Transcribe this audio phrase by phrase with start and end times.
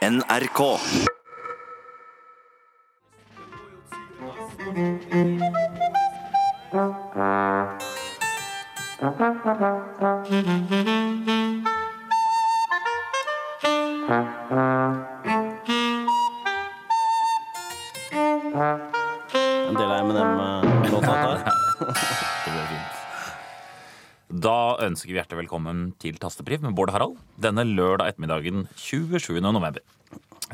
[0.00, 0.80] NRK.
[25.50, 29.40] Velkommen til Tastepriv med Bård Harald denne lørdag ettermiddagen 27.
[29.42, 29.80] november.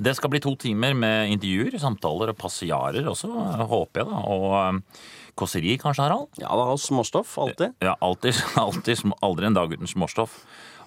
[0.01, 3.29] Det skal bli to timer med intervjuer, samtaler og passiarer også,
[3.69, 4.09] håper jeg.
[4.09, 5.03] da, Og eh,
[5.37, 6.30] kåseri kanskje, Harald?
[6.41, 7.77] Ja, det småstoff alltid.
[7.84, 10.39] Ja, alltid, alltid, aldri en dag uten småstoff.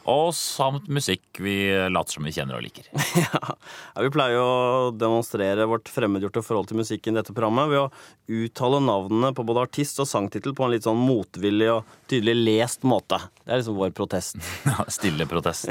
[0.10, 1.54] Og samt musikk vi
[1.92, 2.88] later som vi kjenner og liker.
[3.20, 3.54] Ja,
[4.02, 8.80] Vi pleier å demonstrere vårt fremmedgjorte forhold til musikken i dette programmet ved å uttale
[8.84, 13.22] navnene på både artist og sangtittel på en litt sånn motvillig og tydelig lest måte.
[13.44, 14.40] Det er liksom vår protest.
[14.70, 15.70] Ja, Stille protest.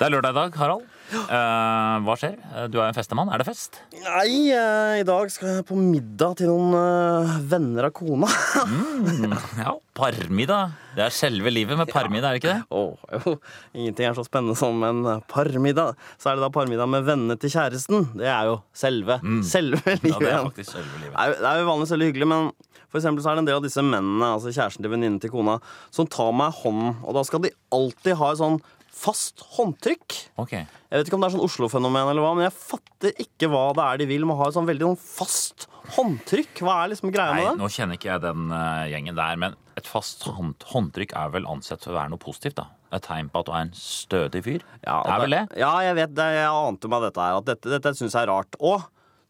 [0.00, 0.84] Det er lørdag i dag, Harald.
[1.12, 2.36] Uh, hva skjer?
[2.72, 3.28] Du er en festemann.
[3.28, 3.82] Er det fest?
[3.92, 8.30] Nei, uh, i dag skal jeg på middag til noen uh, venner av kona.
[9.60, 10.72] Ja, parmiddag.
[10.96, 12.64] Det er selve livet med parmiddag, er det ikke det?
[12.72, 13.34] Åh, jo,
[13.76, 16.00] ingenting er så spennende som en eh, parmiddag.
[16.20, 18.08] Så er det da parmiddag med vennene til kjæresten.
[18.16, 20.08] Det er jo selve, selve livet.
[20.08, 20.16] Mm.
[20.16, 21.20] Ja, det er faktisk selve Det livet.
[21.20, 22.50] er, det er jo vanligvis veldig hyggelig, men
[22.90, 25.32] for eksempel så er det en del av disse mennene, altså kjæresten til venninnen til
[25.36, 25.58] kona,
[25.94, 28.60] som tar meg i hånden, og da skal de alltid ha et sånn
[29.00, 30.16] fast håndtrykk.
[30.42, 30.66] Okay.
[30.90, 33.70] Jeg vet ikke om det er sånn Oslo-fenomen eller hva, men jeg fatter ikke hva
[33.76, 36.60] det er de vil med å ha et sånn veldig sånn fast håndtrykk.
[36.66, 37.54] Hva er liksom greia med det?
[37.62, 41.48] nå kjenner ikke jeg den uh, gjengen der, men et fast hånd, håndtrykk er vel
[41.48, 42.68] ansett for å være noe positivt, da?
[42.90, 44.64] Et tegn på at du er en stødig fyr?
[44.82, 45.42] Ja, det er vel det?
[45.62, 46.26] Ja, jeg vet det.
[46.34, 47.38] Jeg ante meg dette her.
[47.38, 48.58] At dette, dette syns jeg er rart.
[48.58, 48.82] Og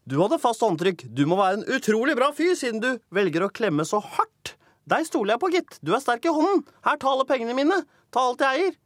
[0.09, 1.05] du hadde fast håndtrykk.
[1.13, 4.55] Du må være en utrolig bra fyr, siden du velger å klemme så hardt.
[4.89, 5.77] Deg stoler jeg på, gitt.
[5.85, 6.65] Du er sterk i hånden.
[6.87, 7.83] Her, ta alle pengene mine.
[8.11, 8.79] Ta alt jeg eier.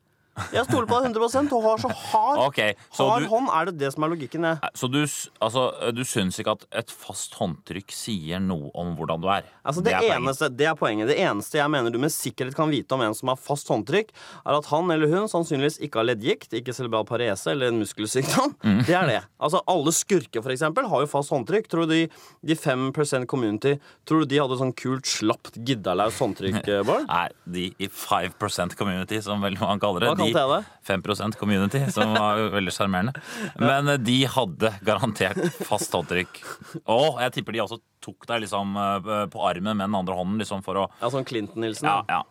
[0.52, 3.47] Jeg stoler på deg 100% og har så hard, okay, så hard du- hånd.
[3.55, 4.44] Er det det som er logikken?
[4.44, 4.72] Jeg?
[4.75, 5.00] Så du,
[5.39, 5.64] altså,
[5.95, 9.47] du syns ikke at et fast håndtrykk sier noe om hvordan du er?
[9.63, 10.19] Altså det, er poenget.
[10.19, 11.08] eneste, det er poenget.
[11.08, 14.12] Det eneste jeg mener du med sikkerhet kan vite om en som har fast håndtrykk,
[14.45, 18.56] er at han eller hun sannsynligvis ikke har leddgikt, ikke cerebral parese eller en muskelsykdom.
[18.66, 18.79] Mm.
[18.88, 19.18] Det er det.
[19.45, 21.68] Altså Alle skurker for eksempel, har jo fast håndtrykk.
[21.69, 22.00] Tror du de,
[22.41, 23.75] de 5 community
[24.07, 27.06] Tror du de hadde sånn kult, slapt, giddalaus håndtrykk, eh, Bård?
[27.12, 30.25] Nei, de i 5% community, som vel man kaller det.
[30.34, 33.13] De 5% community, som var veldig sjarmerende.
[33.62, 36.40] Men eh, de hadde garantert fast håndtrykk.
[36.86, 40.40] Og jeg tipper de også tok deg liksom eh, på armen med den andre hånden,
[40.41, 41.90] liksom for å Ja, sånn Clinton-hilsen.
[41.90, 42.24] Ja, ja.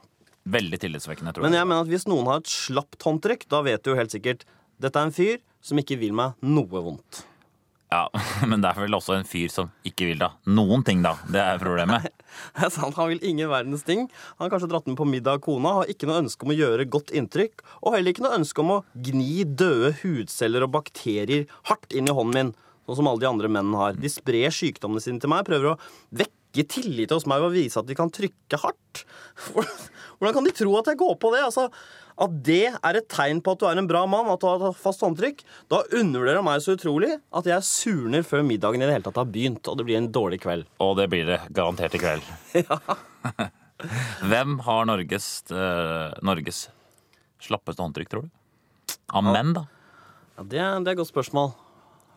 [0.45, 1.63] Veldig tillitsvekkende, tror Men jeg.
[1.63, 4.45] jeg mener at hvis noen har et slapt håndtrykk, da vet du jo helt sikkert
[4.83, 7.23] dette er en fyr som ikke vil meg noe vondt.
[7.95, 8.09] Ja,
[8.51, 11.15] Men det er vel også en fyr som ikke vil da noen ting, da.
[11.31, 12.11] Det er problemet.
[12.57, 14.07] Det er sant, Han vil ingen verdens ting.
[14.37, 16.59] Han har kanskje dratt med på middag av kona, har ikke noe ønske om å
[16.59, 21.49] gjøre godt inntrykk, og heller ikke noe ønske om å gni døde hudceller og bakterier
[21.71, 22.55] hardt inn i hånden min,
[22.87, 23.99] sånn som alle de andre mennene har.
[23.99, 25.79] De sprer sykdommene sine til meg, prøver å
[26.15, 29.05] vekke tillit hos meg ved å vise at de kan trykke hardt.
[30.19, 31.45] Hvordan kan de tro at jeg går på det?
[31.47, 31.69] Altså,
[32.15, 34.77] at det er et tegn på at du er en bra mann, at du har
[34.79, 35.43] fast håndtrykk,
[35.73, 39.27] da undervurderer meg så utrolig at jeg surner før middagen i det hele tatt har
[39.35, 40.69] begynt, og det blir en dårlig kveld.
[40.85, 42.31] Og det blir det garantert i kveld.
[44.31, 46.69] Hvem har Norges, uh, Norges
[47.43, 48.97] slappeste håndtrykk, tror du?
[49.15, 49.67] Av menn, da?
[50.39, 51.53] Ja, det, er- det er et godt spørsmål.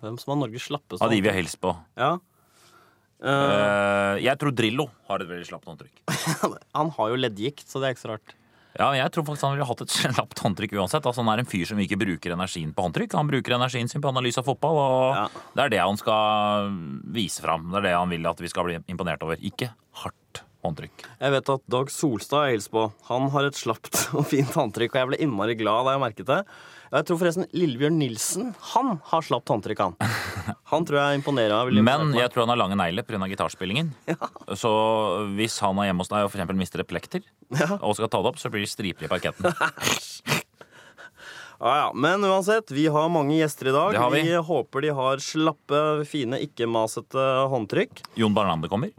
[0.03, 1.73] Hvem som har Norges slappeste Av de vi har hilst på.
[1.97, 2.15] Ja.
[3.17, 6.03] Uh, jeg tror Drillo har et veldig slapt håndtrykk.
[6.77, 8.36] Han har jo leddgikt, så det er ikke så rart.
[8.77, 11.05] Ja, jeg tror faktisk han ville hatt et slapt håndtrykk uansett.
[11.09, 13.15] Altså, han er en fyr som ikke bruker energien på håndtrykk.
[13.17, 15.27] Han bruker energien sin på analyse av fotball, og Ja.
[15.57, 16.69] det er det han skal
[17.17, 17.71] vise fram.
[17.73, 19.37] Det er det han vil at vi skal bli imponert over.
[19.41, 19.71] Ikke
[20.03, 21.05] hardt håndtrykk.
[21.21, 24.95] Jeg vet at Dag Solstad jeg hilser på, han har et slapt og fint håndtrykk,
[24.95, 26.41] og jeg ble innmari glad da jeg merket det.
[26.87, 30.55] Jeg tror forresten Lillebjørn Nilsen, han har slapt håndtrykk, han.
[30.71, 31.83] Han tror jeg imponerer meg.
[31.83, 33.27] Men jeg tror han har lange negler pga.
[33.27, 33.91] gitarspillingen.
[34.55, 34.71] Så
[35.35, 36.55] hvis han er hjemme hos deg og f.eks.
[36.55, 37.27] mister et plekter,
[37.81, 39.51] og skal ta det opp, så blir det striper i parketten.
[41.59, 41.91] Ja, ja.
[41.95, 43.93] Men uansett, vi har mange gjester i dag.
[43.93, 44.23] Det har vi.
[44.35, 48.03] håper de har slappe, fine, ikke-masete håndtrykk.
[48.15, 48.93] Jon Barnander kommer.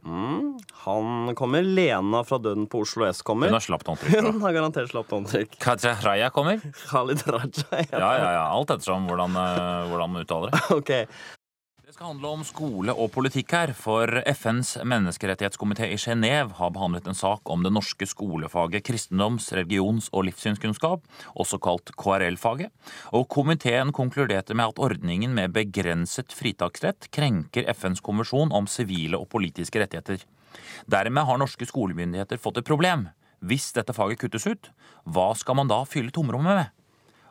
[0.84, 1.62] Han kommer.
[1.62, 3.46] Lena fra Døden på Oslo S kommer.
[3.50, 4.22] Hun har slapt håndtrykk.
[4.32, 5.58] Hun har garantert slapt håndtrykk.
[5.62, 6.60] Katja Raja kommer.
[6.88, 7.84] Khalid Raja.
[7.92, 8.44] Ja, ja, ja.
[8.50, 10.64] Alt ettersom hvordan, eh, hvordan man uttaler det.
[10.78, 10.90] Ok.
[11.88, 17.06] Det skal handle om skole og politikk her, for FNs menneskerettighetskomité i Genéve har behandlet
[17.08, 22.68] en sak om det norske skolefaget kristendoms-, religions- og livssynskunnskap, også kalt KRL-faget.
[23.16, 29.30] Og komiteen konkluderte med at ordningen med begrenset fritaksrett krenker FNs konvensjon om sivile og
[29.32, 30.28] politiske rettigheter.
[30.84, 33.08] Dermed har norske skolemyndigheter fått et problem.
[33.40, 34.68] Hvis dette faget kuttes ut,
[35.08, 36.70] hva skal man da fylle tomrommet med?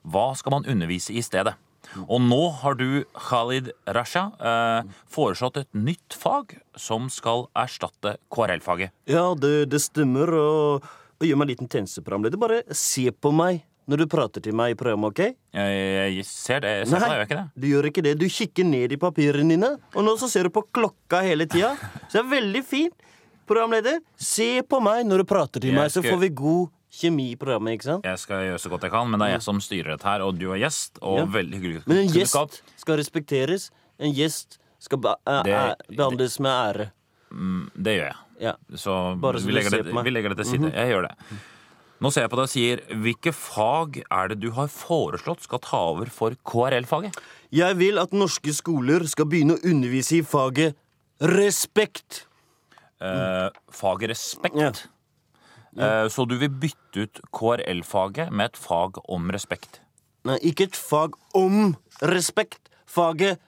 [0.02, 1.60] Hva skal man undervise i stedet?
[2.08, 8.92] Og nå har du, Khalid Rasha, eh, foreslått et nytt fag som skal erstatte KRL-faget.
[9.10, 10.30] Ja, det, det stemmer.
[10.38, 10.86] Og,
[11.18, 12.38] og gjør meg en liten tjenesteprogramleder.
[12.42, 15.22] Bare se på meg når du prater til meg i programmet, OK?
[15.56, 16.74] Jeg, jeg ser det.
[16.84, 17.46] Jeg ser det, jeg gjør ikke det.
[17.56, 18.16] du gjør ikke det.
[18.20, 21.72] Du kikker ned i papirene dine, og nå så ser du på klokka hele tida.
[22.12, 22.94] Så det er veldig fint.
[23.48, 26.68] Programleder, se på meg når du prater til Jeg meg, så skal- får vi god
[26.92, 28.06] kjemi i programmet, ikke sant?
[28.06, 30.22] Jeg skal gjøre så godt jeg kan, men det er jeg som styrer dette her,
[30.22, 30.98] og du er gjest.
[31.02, 31.26] Og Ja.
[31.26, 33.70] veldig hyggelig Men en gjest skal respekteres.
[34.00, 36.92] En gjest skal be Det- æ- behandles med ære.
[37.76, 38.16] Det gjør jeg.
[38.40, 38.54] Ja.
[38.76, 40.72] Så, Bare så vi, legger det, vi legger det til side.
[40.74, 41.18] Jeg gjør det.
[42.00, 45.58] Nå ser jeg på deg og sier hvilke fag er det du har foreslått skal
[45.60, 47.16] ta over for KRL-faget?
[47.52, 50.76] Jeg vil at norske skoler skal begynne å undervise i faget
[51.20, 52.26] respekt.
[53.02, 54.56] Eh, faget respekt.
[54.56, 54.72] Ja.
[55.76, 59.82] Eh, så du vil bytte ut KRL-faget med et fag om respekt?
[60.28, 62.72] Nei, ikke et fag om respekt.
[62.88, 63.40] Faget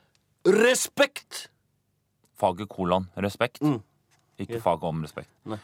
[0.46, 1.48] respekt.
[2.40, 3.60] Faget kolon respekt?
[4.40, 5.30] Ikke faget om respekt.
[5.44, 5.56] Mm.
[5.56, 5.60] Nei.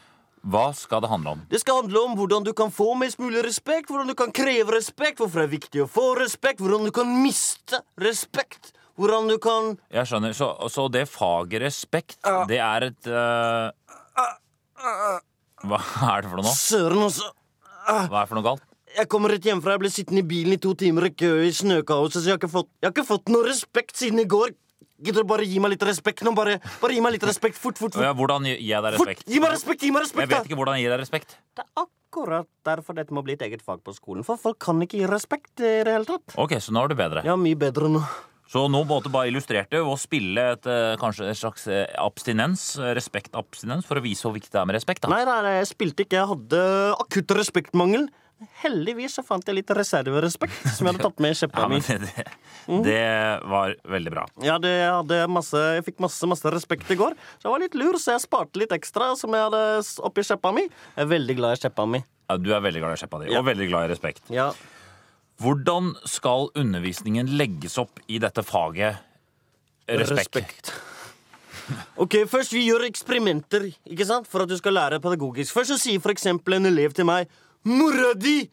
[0.47, 1.39] Hva skal det handle om?
[1.49, 4.77] Det skal handle om hvordan du kan få mest mulig respekt, hvordan du kan kreve
[4.77, 9.37] respekt, hvorfor det er viktig å få respekt, hvordan du kan miste respekt, hvordan du
[9.41, 13.71] kan Jeg skjønner, Så, så det faget respekt, det er et eh,
[15.65, 15.79] Hva
[16.13, 16.53] er det for noe nå?
[16.53, 17.31] Søren, altså.
[17.87, 18.63] Hva er det for noe galt?
[18.97, 21.51] Jeg kommer rett hjemmefra, jeg ble sittende i bilen i to timer i kø i
[21.53, 24.53] snøkaoset, så jeg har ikke fått, jeg har ikke fått noe respekt siden i går.
[25.05, 26.31] Gidder du bare gi meg litt respekt nå?
[26.33, 27.59] Bare, bare gi meg litt respekt.
[27.61, 28.01] Fort, fort, fort.
[28.07, 29.11] Ja, hvordan gir jeg deg fort.
[29.11, 29.27] respekt?
[29.29, 30.23] Gi meg respekt, gi meg respekt!
[30.23, 31.35] Jeg vet ikke hvordan jeg gir deg respekt.
[31.53, 34.25] Det er akkurat derfor dette må bli et eget fag på skolen.
[34.25, 36.33] For folk kan ikke gi respekt i det hele tatt.
[36.41, 37.21] Ok, Så nå er du bedre.
[37.27, 38.01] Ja, mye bedre nå.
[38.47, 42.77] Så nå måtte bare illustrerte ved å spille et, eh, kanskje et slags eh, abstinens,
[42.79, 45.01] eh, respektabstinens, for å vise hvor viktig det er med respekt.
[45.03, 45.09] da.
[45.11, 46.21] Nei, nei, nei, jeg spilte ikke.
[46.21, 46.61] Jeg hadde
[46.95, 48.07] akutt respektmangel.
[48.61, 51.79] Heldigvis så fant jeg litt reserverespekt som jeg hadde tatt med i kjeppa Ja, mi.
[51.81, 52.13] men det,
[52.67, 54.25] det, det var veldig bra.
[54.45, 57.63] Ja, det, jeg, hadde masse, jeg fikk masse masse respekt i går, så jeg var
[57.65, 59.63] litt lur, så jeg sparte litt ekstra som jeg hadde
[60.05, 60.67] oppi kjeppa mi.
[60.69, 62.03] Jeg er veldig glad i kjeppa mi.
[62.29, 63.39] Ja, du er veldig glad i kjeppa di, Ja.
[63.41, 64.21] og veldig glad i respekt.
[64.29, 64.51] Ja.
[65.37, 68.97] Hvordan skal undervisningen legges opp i dette faget
[69.87, 70.71] respekt?
[71.99, 74.27] Ok, Først vi gjør eksperimenter ikke sant?
[74.27, 75.53] for at du skal lære pedagogisk.
[75.53, 77.27] Først så sier eksempel en elev til meg
[77.65, 78.49] 'Mora di!'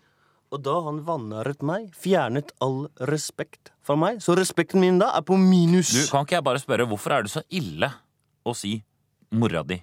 [0.53, 4.21] Og da han vanæret meg, fjernet all respekt fra meg.
[4.23, 5.91] Så respekten min da er på minus.
[5.91, 7.91] Du, Kan ikke jeg bare spørre, hvorfor er det så ille
[8.47, 8.83] å si
[9.33, 9.83] mora di?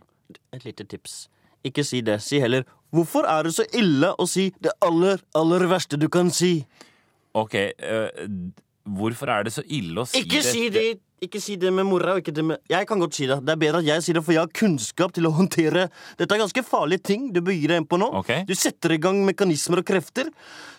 [0.54, 1.28] Et lite tips.
[1.66, 2.22] Ikke si det.
[2.22, 2.64] Si heller
[2.94, 6.66] 'Hvorfor er det så ille å si det aller, aller verste du kan si'?
[7.38, 8.28] Ok, eh,
[8.84, 10.52] hvorfor er det så ille å si Ikke det?
[10.52, 10.84] si det
[11.22, 12.16] Ikke si det med mora.
[12.16, 13.40] og Ikke det med Jeg kan godt si det.
[13.46, 16.36] Det er bedre at jeg sier det, for jeg har kunnskap til å håndtere Dette
[16.36, 18.10] er ganske farlige ting du begir deg inn på nå.
[18.24, 18.44] Okay.
[18.50, 20.32] Du setter i gang mekanismer og krefter.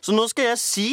[0.02, 0.88] Så nå skal jeg si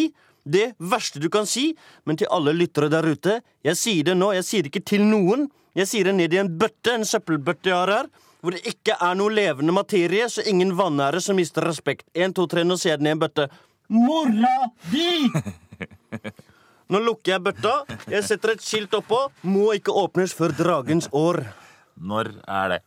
[0.49, 4.31] det verste du kan si, men til alle lyttere der ute Jeg sier det nå.
[4.33, 5.49] Jeg sier det ikke til noen.
[5.75, 8.07] Jeg sier det ned i en bøtte, en søppelbøtte jeg har her.
[8.39, 12.05] Hvor det ikke er noe levende materie, så ingen vanære som mister respekt.
[12.15, 13.49] En, to, tre, nå ser jeg ned i en bøtte.
[13.89, 15.25] Mora di!
[16.89, 17.71] Nå lukker jeg bøtta.
[18.09, 19.23] Jeg setter et skilt oppå.
[19.45, 21.41] Må ikke åpnes før dragens år.
[21.97, 22.79] Når er det?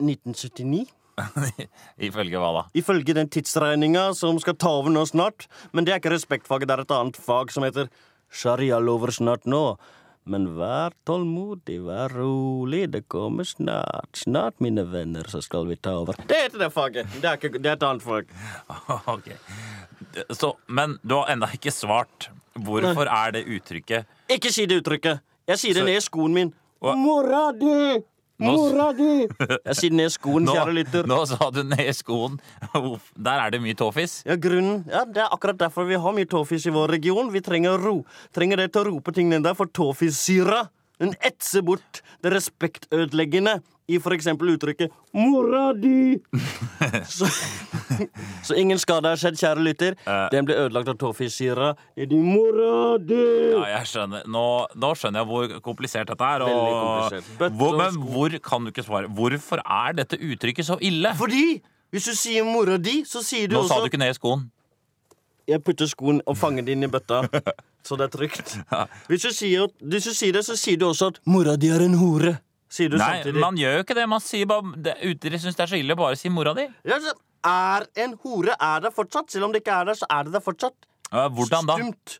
[0.00, 0.86] 1979.
[2.08, 2.62] Ifølge hva da?
[2.78, 5.48] Ifølge den tidsregninga som skal ta over nå snart.
[5.72, 7.92] Men det er ikke respektfaget, det er et annet fag som heter
[8.32, 9.76] sharia-lover snart nå.
[10.28, 14.10] Men vær tålmodig, vær rolig, det kommer snart.
[14.20, 16.18] Snart, mine venner, så skal vi ta over.
[16.28, 17.08] Det heter det faget.
[17.22, 18.28] Det er, ikke, det er et annet fag.
[19.14, 19.30] ok.
[20.36, 22.28] Så, men du har ennå ikke svart.
[22.58, 25.20] Hvorfor er det uttrykket Ikke si det uttrykket.
[25.46, 26.48] Jeg sier det Så- ned i skoen min.
[26.82, 26.92] Hva?
[26.98, 28.02] Mora di!
[28.38, 29.26] Mora di!
[29.26, 31.08] Jeg sier ned i skoen, nå, kjære lytter.
[31.10, 32.36] nå sa du ned i skoen.
[32.78, 34.20] Uff, Der er det mye tåfis.
[34.28, 37.32] Ja, grunnen, ja, Det er akkurat derfor vi har mye tåfis i vår region.
[37.34, 38.04] Vi trenger ro.
[38.36, 40.68] Trenger det til å rope ting ned der, for tåfissyra
[40.98, 46.20] den etser bort det respektødeleggende i eksempel uttrykket 'mora di'.
[47.18, 47.26] så,
[48.46, 49.96] så ingen skade er skjedd, kjære lytter.
[50.06, 53.56] Uh, Den ble ødelagt av tåfissyra 'mora di'.
[53.56, 54.28] Ja, jeg skjønner.
[54.28, 56.44] Nå, nå skjønner jeg hvor komplisert dette er.
[56.44, 57.16] Og.
[57.56, 59.08] Hvor, men hvor kan du ikke svare?
[59.08, 61.14] Hvorfor er dette uttrykket så ille?
[61.16, 64.12] Fordi hvis du sier 'mora di', så sier du Nå også sa du ikke ned
[64.12, 64.50] i skoen.
[65.48, 67.22] Jeg putter skoen og fanger den inn i bøtta,
[67.86, 68.58] så det er trygt.
[69.08, 71.80] Hvis du, sier, hvis du sier det, så sier du også at 'mora di er
[71.80, 72.36] en hore'.
[72.68, 73.40] Sier du Nei, samtidig.
[73.40, 74.04] man gjør jo ikke det.
[74.12, 76.66] Man sier bare det, Dere syns det er så ille bare si mora di.
[76.88, 77.14] Ja, så
[77.48, 79.30] er en hore er der fortsatt.
[79.32, 80.76] Selv om det ikke er der, så er det der fortsatt.
[81.12, 81.78] Ja, hvordan da?
[81.80, 82.18] Stumt.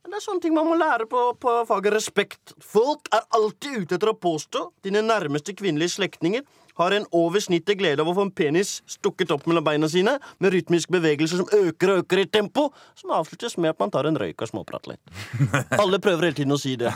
[0.00, 2.54] Men det er sånne ting man må lære på, på faget respekt.
[2.64, 6.46] Folk er alltid ute etter å påstå dine nærmeste kvinnelige slektninger
[6.78, 10.18] har en over snittet glede av å få en penis stukket opp mellom beina sine,
[10.38, 14.08] med rytmisk bevegelse som øker og øker i tempo, som avsluttes med at man tar
[14.08, 15.14] en røyk og småprater litt.
[15.82, 16.92] Alle prøver hele tiden å si det.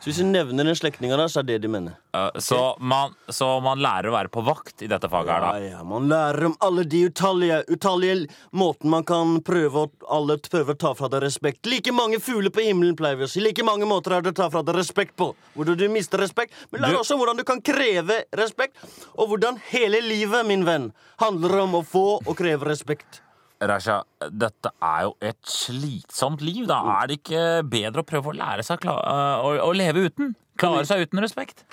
[0.00, 1.96] Så hvis de nevner en slektning av deg, så er det de mener.
[2.16, 5.50] Uh, så, man, så man lærer å være på vakt i dette faget her, da.
[5.60, 10.38] Ja, ja, man lærer om alle de utallige, utallige måten man kan prøve å, alle
[10.42, 11.66] prøver å ta fra deg respekt.
[11.68, 13.42] Like mange fugler på himmelen, pleier vi å si.
[13.44, 15.32] Like mange måter er det å ta fra deg respekt på.
[15.56, 16.54] Hvordan du mister respekt.
[16.72, 18.76] Men lær Du- også hvordan du kan kreve respekt,
[19.16, 20.90] og hvordan hele livet, min venn,
[21.22, 23.22] handler om å få og kreve respekt.
[23.56, 26.82] Raja, dette er jo et slitsomt liv, da.
[26.98, 30.34] Er det ikke bedre å prøve å lære seg kla uh, å, å leve uten?
[30.60, 31.64] Klare seg uten respekt?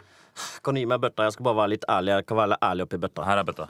[0.63, 1.27] Kan du gi meg bøtta?
[1.27, 2.15] Jeg skal bare være litt ærlig.
[2.15, 3.27] Jeg kan være ærlig oppi bøtta.
[3.27, 3.67] Her er bøtta.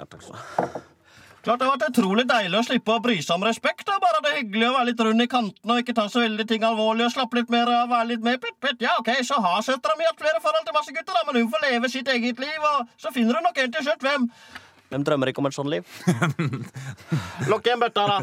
[1.43, 3.83] Klart det har vært utrolig deilig å slippe å bry seg om respekt.
[3.89, 3.97] da.
[3.99, 6.45] Bare det er hyggelig å være litt rund i kantene og ikke ta så veldig
[6.47, 7.05] ting alvorlig.
[7.09, 8.79] og slappe litt mer av, være litt mer pitt, pitt.
[8.79, 11.51] Ja, ok, Så har søstera mi hatt flere forhold til masse gutter, da, men hun
[11.51, 13.99] får leve sitt eget liv, og så finner hun nok en til slutt.
[14.07, 14.29] Hvem?
[14.93, 15.83] Hvem drømmer ikke om et sånt liv?
[17.51, 18.17] Lokk igjen bøtta, da.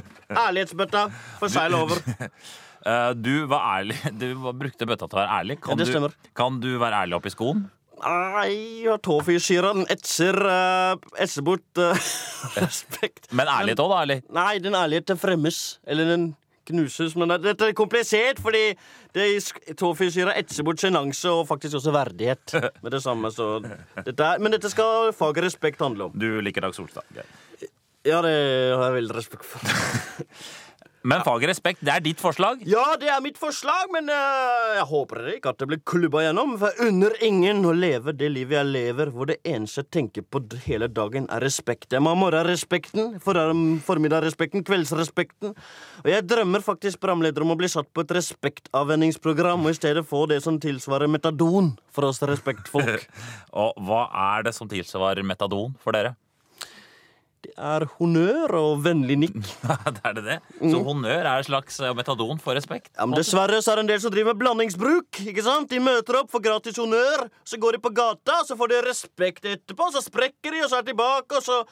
[0.46, 1.04] Ærlighetsbøtta.
[1.40, 2.00] For seil over.
[2.86, 3.98] Uh, du var ærlig.
[4.16, 5.58] Du brukte bøtta til å være ærlig.
[5.60, 6.16] Kan, Ja, det du, stemmer.
[6.38, 7.66] kan du være ærlig oppi skoen?
[8.00, 11.92] Nei, tåfyrsyren etser uh, etser bort uh,
[12.64, 13.28] respekt.
[13.36, 13.98] Men ærlighet òg, da?
[14.06, 14.22] eller?
[14.32, 15.58] Nei, den ærligheten fremmes.
[15.86, 16.30] Eller den
[16.70, 17.16] knuses.
[17.18, 18.62] Men det- dette er komplisert, fordi
[19.16, 23.32] det etser bort sjenanse og faktisk også verdighet med det samme.
[23.34, 23.58] Så
[24.06, 26.16] dette er, men dette skal faget respekt handle om.
[26.16, 27.04] Du liker Dag Solstad.
[28.06, 28.32] Ja, det
[28.80, 29.60] har jeg veldig respekt for.
[31.02, 32.60] Men faget respekt, det er ditt forslag?
[32.68, 36.58] Ja, det er mitt forslag, men uh, jeg håper ikke at det blir klubba gjennom.
[36.60, 40.26] For jeg unner ingen å leve det livet jeg lever, hvor det eneste jeg tenker
[40.28, 41.88] på hele dagen, er respekt.
[41.96, 43.40] Jeg må ha morgenrespekten, for-
[43.88, 45.56] formiddagsrespekten, kveldsrespekten.
[46.04, 50.04] Og jeg drømmer faktisk programleder om å bli satt på et respektavvenningsprogram, og i stedet
[50.04, 53.08] få det som tilsvarer metadon for oss respektfolk.
[53.60, 54.04] Og hva
[54.36, 56.12] er det som tilsvarer metadon for dere?
[57.40, 59.38] Det er honnør og vennlig nikk.
[59.96, 60.38] det er det det?
[60.60, 62.90] Så honnør er et slags eh, metadon for respekt?
[62.98, 65.22] Ja, men Dessverre så er det en del som driver med blandingsbruk.
[65.24, 65.70] ikke sant?
[65.72, 69.48] De møter opp, får gratis honnør, så går de på gata, så får de respekt
[69.48, 71.62] etterpå, så sprekker de, og så er de tilbake, og så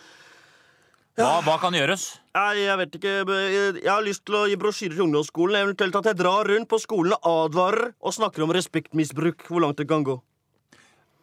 [1.18, 2.04] Hva, hva kan gjøres?
[2.38, 3.14] Nei, jeg vet ikke.
[3.26, 6.78] Jeg har lyst til å gi brosjyrer til ungdomsskolen, eventuelt at jeg drar rundt på
[6.78, 9.48] skolen og advarer og snakker om respektmisbruk.
[9.50, 10.20] Hvor langt det kan gå.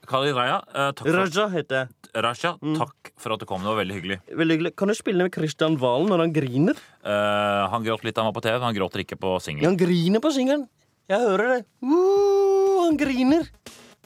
[0.09, 1.89] Khalid Raja, eh, takk for, Raja heter jeg.
[2.23, 3.61] Raja, takk for at du kom.
[3.65, 4.17] Det var veldig hyggelig.
[4.31, 4.71] Veldig hyggelig.
[4.79, 6.79] Kan du spille med Christian Valen når han griner?
[7.03, 9.73] Eh, han gråt litt da han var på TV, han gråter ikke på singelen.
[9.73, 10.67] han griner på singelen.
[11.11, 11.59] Jeg hører det.
[11.85, 13.49] Uh, han griner.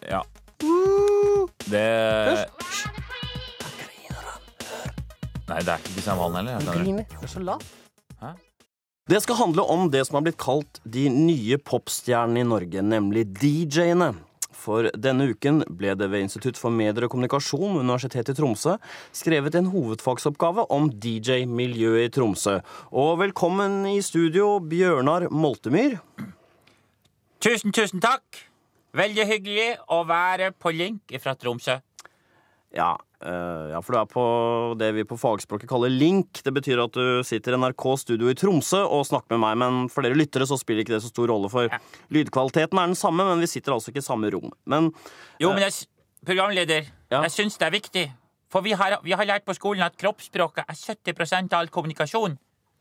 [0.09, 0.23] Ja,
[0.59, 1.47] Uh.
[1.71, 1.85] det
[2.35, 2.89] Hysj.
[5.49, 6.59] Nei, det er ikke Christian Valen heller.
[6.59, 7.05] Han griner.
[7.09, 7.69] Det er så lavt.
[8.21, 8.33] Hæ?
[9.09, 13.23] Det skal handle om det som har blitt kalt de nye popstjernene i Norge, nemlig
[13.39, 14.11] DJ-ene.
[14.59, 18.75] For denne uken ble det ved Institutt for medier og kommunikasjon ved Universitetet i Tromsø
[19.15, 22.59] skrevet en hovedfagsoppgave om DJ-miljøet i Tromsø.
[22.91, 25.99] Og velkommen i studio, Bjørnar Moltemyr.
[27.39, 28.43] Tusen, tusen takk!
[28.99, 31.77] Veldig hyggelig å være på link fra Tromsø.
[32.75, 32.95] Ja,
[33.25, 34.23] eh, ja, for du er på
[34.79, 36.41] det vi på fagspråket kaller link.
[36.45, 39.89] Det betyr at du sitter i NRK studio i Tromsø og snakker med meg, men
[39.89, 41.79] for dere lyttere så spiller ikke det så stor rolle, for Ja.
[42.11, 44.51] lydkvaliteten er den samme, men vi sitter altså ikke i samme rom.
[44.65, 44.93] Men
[45.39, 45.85] Jo, men jeg,
[46.25, 47.21] programleder, Ja.
[47.23, 48.11] jeg syns det er viktig.
[48.49, 50.73] For vi har, vi har lært på skolen at kroppsspråket er
[51.13, 52.37] 70% av all kommunikasjon.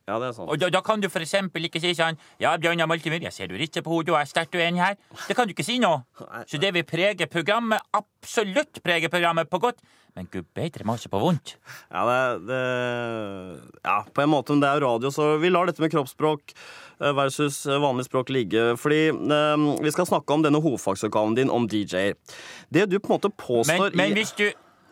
[0.09, 0.49] Ja, det er sant.
[0.49, 3.57] Og da, da kan du eksempel ikke si sånn Ja, Bjørnar Multimir, jeg ser du
[3.61, 4.97] rister på hodet og er sterkt uenig her.
[5.27, 5.93] Det kan du ikke si nå.
[6.49, 9.83] Så det vil prege programmet, absolutt prege programmet på godt.
[10.17, 11.57] Men gud bedre masse på vondt.
[11.93, 12.63] Ja, det, det
[13.85, 17.13] Ja, på en måte, men det er radio, så vi lar dette med kroppsspråk eh,
[17.15, 18.71] versus vanlig språk ligge.
[18.81, 22.17] Fordi eh, vi skal snakke om denne hovedfagsoppgaven din om DJ-er.
[22.73, 24.49] Det du på en måte påstår Men, men hvis du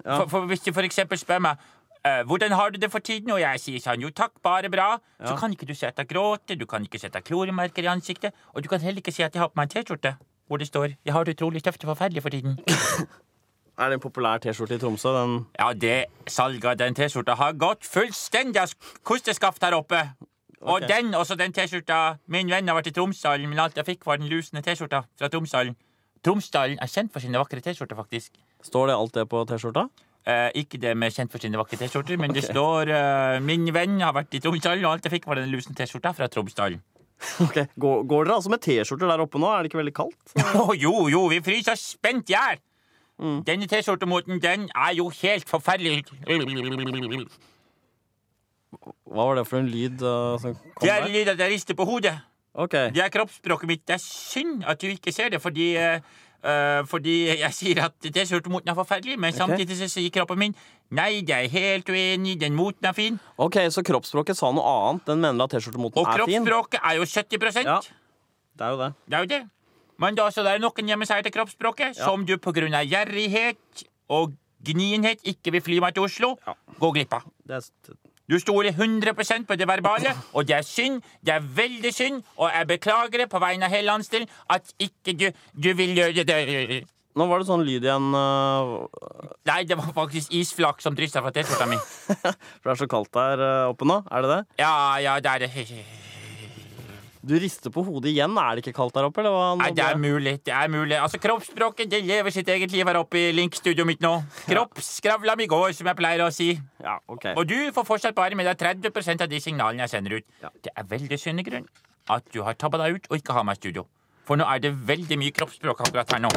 [0.07, 1.01] for, for, Hvis du f.eks.
[1.19, 1.73] spør meg eh,
[2.29, 3.31] hvordan har du det for tiden?
[3.35, 4.97] Og jeg sier sånn, jo takk, bare bra.
[5.23, 8.35] Så kan ikke du se at jeg gråter, du kan ikke sette kloremerker i ansiktet,
[8.55, 10.67] og du kan heller ikke si at jeg har på meg en T-skjorte hvor det
[10.67, 12.57] står 'Jeg har det utrolig tøft og forferdelig for tiden'.
[13.79, 15.09] Er det en populær T-skjorte i Tromsø?
[15.09, 18.73] Den Ja, det salget av den T-skjorta har gått fullstendig av
[19.05, 20.13] kosteskaft her oppe.
[20.63, 24.07] Og den, også den T-skjorta Min venn har vært i Tromsdalen, men alt jeg fikk,
[24.07, 25.77] var den lusende T-skjorta fra Tromsdalen.
[26.25, 28.33] Tromsdalen er kjent for sine vakre T-skjorter, faktisk.
[28.63, 29.89] Står det alt det på T-skjorta?
[30.27, 34.01] Eh, ikke det med kjent for sine vakre T-skjorter, men det står eh, 'Min venn
[34.03, 36.83] har vært i Tromsdalen', og alt jeg fikk, var den lusen T-skjorta fra Tromsdalen.
[37.47, 39.47] Ok, Går, går dere altså med T-skjorter der oppe nå?
[39.49, 40.35] Er det ikke veldig kaldt?
[40.85, 42.59] Jo, jo, vi fryser spent i hjel!
[43.47, 46.03] Denne T-skjortemoten, den er jo helt forferdelig.
[49.07, 51.13] Hva var det for en lyd uh, som kom Det er der?
[51.15, 52.19] lyd at jeg rister på hodet.
[52.57, 53.87] Ok, Det er kroppsspråket mitt.
[53.89, 56.01] Det er synd at du ikke ser det, fordi Eh,
[56.87, 60.55] fordi jeg sier at T-skjortemoten er forferdelig, men samtidig så sier kroppen min
[60.95, 63.19] nei, jeg er helt uenig, den moten er fin.
[63.39, 65.05] Ok, Så kroppsspråket sa noe annet.
[65.09, 66.47] Den mener at T-skjortemoten er fin.
[66.47, 67.81] Og kroppsspråket er jo 70% Ja.
[68.57, 68.93] Det er jo det.
[69.07, 69.43] Det er jo det.
[69.99, 74.35] Men da så det er noen hjemme seg til kroppsspråket som du av gjerrighet og
[74.67, 76.55] gnienhet ikke vil fly meg til Oslo, Ja.
[76.81, 77.23] gå glipp av.
[77.47, 81.93] det er, Du stoler 100% på det verbale, og det er synd, det er veldig
[81.95, 85.95] synd, og jeg beklager det på vegne av hele landsdelen at ikke du, du vil
[85.95, 86.83] gjøre det.
[87.17, 88.73] nå var det sånn lyd igjen øh,
[89.47, 91.79] Nei, det var faktisk isflak som dryssa fra T-skjorta mi.
[92.59, 94.03] For det er så kaldt der øh, oppe nå.
[94.11, 94.43] Er det det?
[94.59, 95.87] Ja, ja, det er det.
[97.27, 98.37] Du rister på hodet igjen.
[98.39, 99.25] Er det ikke kaldt der oppe?
[99.27, 100.37] Nei, det er mulig.
[100.47, 100.95] Det er mulig.
[101.01, 104.13] Altså, Kroppsspråket det lever sitt eget liv her oppe i Link-studioet mitt nå.
[104.47, 106.53] Kroppsskravla mi går, som jeg pleier å si.
[106.85, 107.33] Ja, ok.
[107.35, 110.29] Og du får fortsatt bare med deg 30% av de signalene jeg sender ut.
[110.45, 110.53] Ja.
[110.63, 111.67] Det er veldig synd i grunn
[112.15, 113.87] at du har tabba deg ut og ikke har meg i studio.
[114.27, 116.31] For nå er det veldig mye kroppsspråk akkurat her nå.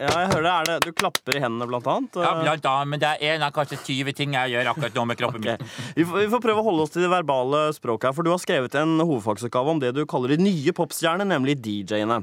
[0.00, 0.52] Ja, jeg hører det.
[0.52, 0.76] Er det.
[0.84, 2.18] Du klapper i hendene, blant annet.
[2.18, 5.04] Ja, blant annet, Men det er en av kanskje 20 ting jeg gjør akkurat nå
[5.10, 5.56] med kroppen okay.
[5.60, 5.72] min.
[5.96, 8.32] Vi, får, vi får prøve å holde oss til det verbale språket her, for du
[8.34, 12.22] har skrevet en hovedfagsoppgave om det du kaller de nye popstjernene, nemlig DJ-ene.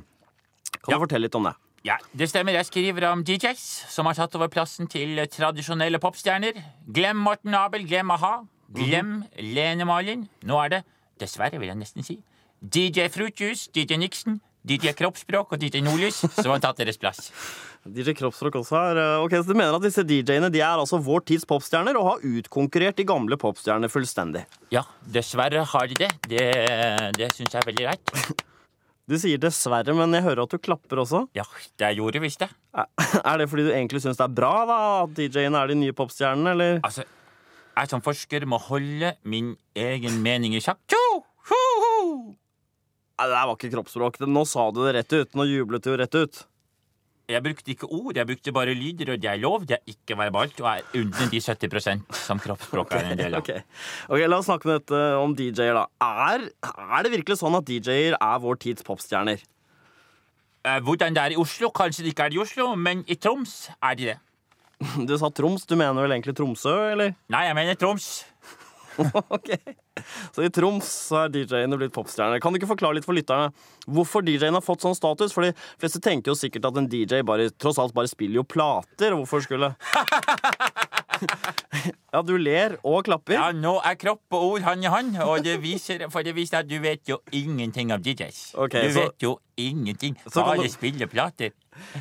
[0.82, 0.98] Kan Ja.
[0.98, 1.56] du fortelle litt om det?
[1.88, 2.54] Ja, det stemmer.
[2.54, 6.60] Jeg skriver om DJs som har tatt over plassen til tradisjonelle popstjerner.
[6.86, 8.44] Glem Morten Abel, glem a-ha.
[8.72, 10.28] Glem Lene Malin.
[10.48, 10.82] Nå er det,
[11.20, 12.20] dessverre vil jeg nesten si,
[12.62, 17.32] DJ Fruitjuice, DJ Nixon, DJ Kroppsspråk og DJ Nordlys som har tatt deres plass.
[17.98, 19.00] DJ Kroppsspråk også her.
[19.02, 22.08] Eh, Ok, så Du mener at disse DJ-ene de er altså vår tids popstjerner og
[22.12, 24.44] har utkonkurrert de gamle popstjernene fullstendig?
[24.74, 26.12] Ja, dessverre har de det.
[26.30, 26.46] Det,
[27.18, 28.16] det syns jeg er veldig rart.
[29.12, 31.24] Du sier dessverre, men jeg hører at du klapper også.
[31.36, 31.44] Ja,
[31.82, 32.48] det gjorde visst det.
[32.78, 32.86] Er
[33.34, 35.96] er det fordi du egentlig syns det er bra da, at DJ-ene er de nye
[35.98, 36.78] popstjernene, eller?
[36.86, 37.04] Altså,
[37.76, 40.80] jeg som forsker må holde min egen mening i sjakk.
[40.88, 41.02] Tjo!
[41.50, 42.06] Ho, ho!
[43.22, 44.16] Nei, Det der var ikke kroppsspråk.
[44.26, 45.36] Nå sa du det rett ut.
[45.38, 46.40] Nå jublet du jo rett ut.
[47.30, 49.66] Jeg brukte ikke ord, jeg brukte bare lyder, og det er lov.
[49.70, 53.40] Det er ikke verbalt, og er under de 70 som kroppsspråket er en del av.
[53.46, 53.52] Ok,
[54.10, 55.86] Ok, La oss snakke med dette om DJ-er, da.
[56.02, 56.50] Er,
[56.98, 59.46] er det virkelig sånn at DJ-er er vår tids popstjerner?
[60.66, 63.70] Eh, Hvordan det er i Oslo, kanskje det ikke er i Oslo, men i Troms
[63.80, 64.18] er de det.
[65.08, 65.64] Du sa Troms.
[65.70, 67.16] Du mener vel egentlig Tromsø, eller?
[67.32, 68.12] Nei, jeg mener Troms.
[69.38, 69.50] ok.
[70.36, 72.42] Så i Troms så er DJ-ene blitt popstjerner.
[72.44, 73.52] Kan du ikke forklare litt for lytterne
[73.88, 75.34] hvorfor DJ-en har fått sånn status?
[75.36, 78.46] For de fleste tenker jo sikkert at en DJ bare, tross alt bare spiller jo
[78.48, 79.16] plater.
[79.18, 79.74] Hvorfor skulle
[82.12, 83.36] Ja, du ler og klapper.
[83.38, 86.60] Ja, nå er kropp og ord hånd i hånd, og det viser, for det viser
[86.62, 88.42] at du vet jo ingenting om DJs.
[88.66, 90.18] Okay, du så- vet jo ingenting.
[90.36, 91.52] Bare du- spiller plater.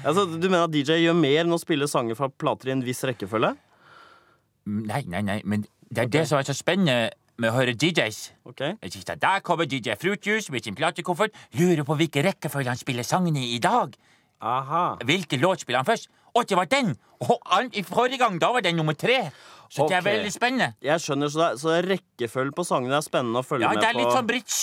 [0.04, 2.82] Altså, du mener at DJ gjør mer enn å spille sanger fra plater i en
[2.82, 3.52] viss rekkefølge?
[4.66, 7.74] Mm, Nei, nei, nei, men det er det som er så spennende med å høre
[7.74, 8.20] DJs.
[8.46, 8.76] Okay.
[8.82, 11.34] Jeg synes at Der kommer DJ Fruitjuice med sin platekoffert.
[11.58, 13.96] Lurer på hvilken rekkefølge han spiller sangene i i dag.
[14.40, 14.96] Aha.
[15.04, 16.10] Hvilken låt spiller han først?
[16.30, 16.94] Å, det var den!
[17.20, 19.30] Og i forrige gang, da var den nummer tre.
[19.70, 20.72] Så det er veldig spennende.
[20.82, 23.82] Jeg skjønner, så, det er, så rekkefølgen på sangene er spennende å følge Ja, med
[23.82, 24.60] det er litt sånn bridge.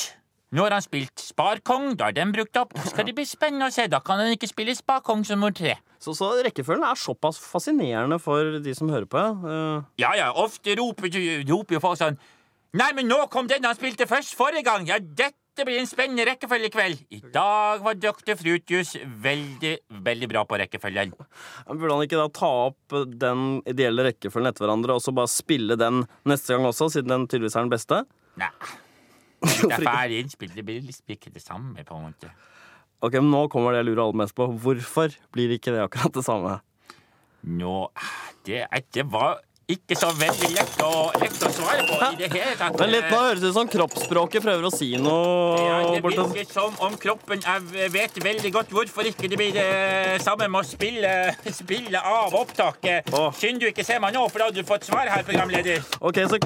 [0.55, 2.71] Nå har han spilt Sparkong, da er den brukt opp.
[2.75, 3.89] Da skal det bli spennende å se.
[3.91, 5.75] Da kan han ikke spille Sparkong som nummer tre.
[6.03, 9.17] Så, så rekkefølgen er såpass fascinerende for de som hører på.
[9.17, 9.53] ja.
[9.57, 11.09] Eh, Ja, ja, ofte roper,
[11.49, 12.19] roper jo folk sånn
[12.77, 14.83] Nei, men nå kom den han spilte først forrige gang!
[14.85, 16.99] Ja, dette blir en spennende rekkefølge i kveld.
[17.15, 18.35] I dag var Dr.
[18.37, 18.91] Frutius
[19.23, 19.71] veldig,
[20.05, 21.13] veldig bra på rekkefølgen.
[21.71, 25.79] Burde han ikke da ta opp den ideelle rekkefølgen etter hverandre og så bare spille
[25.79, 28.03] den neste gang også, siden den tydeligvis er den beste?
[28.37, 28.51] Nei.
[29.47, 30.53] Det er ferdig innspilt.
[30.59, 32.29] Det blir liksom ikke det samme, på en måte.
[33.03, 34.47] Ok, men Nå kommer det jeg lurer aller mest på.
[34.57, 36.55] Hvorfor blir ikke det akkurat det samme?
[37.45, 37.89] Nå
[38.47, 42.27] Det, er- det var ikke så veldig lett å, lett å svare på i det
[42.31, 42.77] hele tatt.
[42.79, 45.57] Men litt Nå høres det ut som kroppsspråket prøver å si noe.
[45.59, 50.21] Ja, det virker som om kroppen Jeg vet veldig godt hvorfor ikke det blir det
[50.23, 51.11] samme med å spille,
[51.61, 53.11] spille av opptaket.
[53.11, 53.27] Åh.
[53.35, 55.83] Synd du ikke ser meg nå, for da hadde du fått svar her, programleder.
[55.99, 56.39] Ok, så,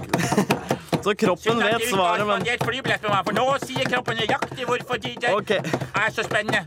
[1.06, 5.38] så kroppen vet svaret, men flybillett meg, for nå sier kroppen nøyaktig hvorfor de det
[5.38, 5.62] okay.
[5.94, 6.66] er så spennende.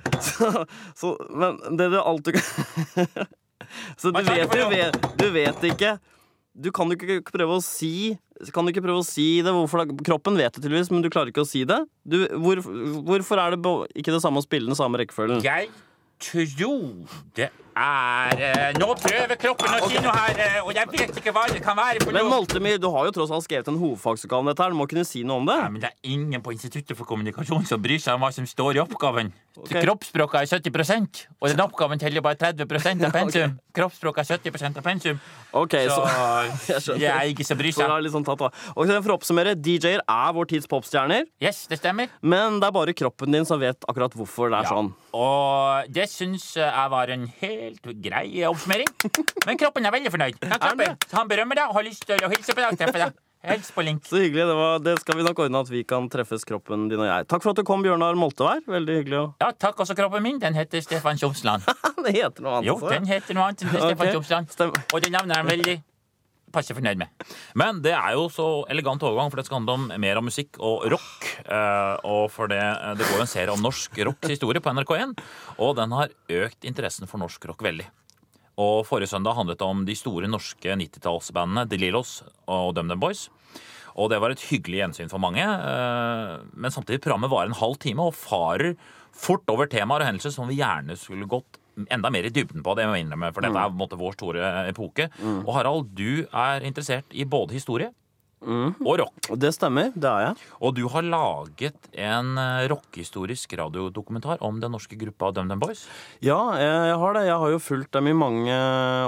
[1.03, 2.39] så, Men det du alltid
[3.99, 5.97] Så du vet for du vet, du vet ikke
[6.55, 8.15] Du kan jo ikke prøve å si
[8.55, 9.51] Kan du ikke prøve å si det?
[9.55, 9.89] Hvorfor?
[10.07, 11.81] Kroppen vet det tydeligvis, men du klarer ikke å si det.
[12.07, 12.61] Du, hvor,
[13.07, 15.43] hvorfor er det ikke det samme å spille den samme rekkefølgen?
[15.47, 15.71] Jeg
[16.23, 21.19] tror det er eh, Nå prøver kroppen å si noe her, eh, og jeg vet
[21.21, 24.45] ikke hva det kan være Men Maltemir, du har jo tross alt skrevet en hovedfagsoppgave
[24.45, 24.63] om dette.
[24.63, 25.57] her Du må kunne si noe om det.
[25.61, 28.47] Nei, men Det er ingen på Instituttet for kommunikasjon som bryr seg om hva som
[28.47, 29.33] står i oppgaven.
[29.55, 29.85] Okay.
[29.85, 33.53] Kroppsspråket er 70% og den oppgaven teller bare 30% av pensum.
[33.75, 35.21] Kroppsspråket er 70 av pensum.
[35.55, 36.03] Okay, Så
[36.83, 37.93] så, Jeg jeg er ikke så bryr så seg.
[38.03, 38.59] Liksom litt sånn tatt.
[38.75, 41.29] Ok, For å oppsummere, DJ-er er vår tids popstjerner.
[41.43, 42.11] Yes, det stemmer.
[42.23, 44.75] Men det er bare kroppen din som vet akkurat hvorfor det er Ja.
[44.75, 44.91] sånn.
[45.15, 47.64] Og det syns jeg var en helt
[48.05, 48.91] grei oppsummering.
[49.47, 50.41] Men kroppen er veldig fornøyd.
[50.43, 50.97] Den klapper.
[51.13, 53.23] han berømmer deg og har lyst til å hilse på deg og treffe deg.
[53.45, 54.07] Hils på link.
[54.09, 54.47] Så hyggelig.
[54.49, 57.27] Det, var, det skal vi nok ordne at vi kan treffes, kroppen din og jeg.
[57.29, 58.63] Takk for at du kom, Bjørnar Moltevær.
[58.65, 59.25] Veldig hyggelig.
[59.43, 60.41] Ja, takk også kroppen min.
[60.41, 61.67] Den heter Stefan Tjomsland.
[62.07, 64.15] det heter noe annet Jo, den heter noe annet enn Stefan okay.
[64.17, 64.81] Tjomsland.
[64.89, 65.77] Og det navnet er veldig
[66.55, 67.27] passe fornøyd med.
[67.59, 70.57] Men det er jo så elegant overgang, for det skal handle om mer om musikk
[70.63, 71.27] og rock.
[71.45, 72.63] Eh, og for det,
[72.99, 75.15] det går jo en serie om norsk rocks historie på NRK1,
[75.59, 76.15] og den har
[76.45, 77.91] økt interessen for norsk rock veldig.
[78.63, 83.27] Og Forrige søndag handlet det om de store norske 90-tallsbandene The Lillos og DumDum Boys.
[83.99, 85.43] Og det var et hyggelig gjensyn for mange.
[85.43, 88.77] eh, Men samtidig programmet varer en halv time og farer
[89.15, 91.59] fort over temaer og hendelser som vi gjerne skulle gått
[91.91, 92.77] enda mer i dybden på.
[92.79, 95.11] det må jeg innrømme, For dette er på en måte vår store epoke.
[95.45, 97.91] Og Harald, du er interessert i både historie
[98.45, 99.29] og rock.
[99.41, 99.91] Det stemmer.
[99.97, 100.49] Det er jeg.
[100.61, 105.87] Og du har laget en eh, rockehistorisk radiodokumentar om den norske gruppa DumDum Boys.
[106.21, 107.23] Ja, jeg, jeg har det.
[107.31, 108.59] Jeg har jo fulgt dem i mange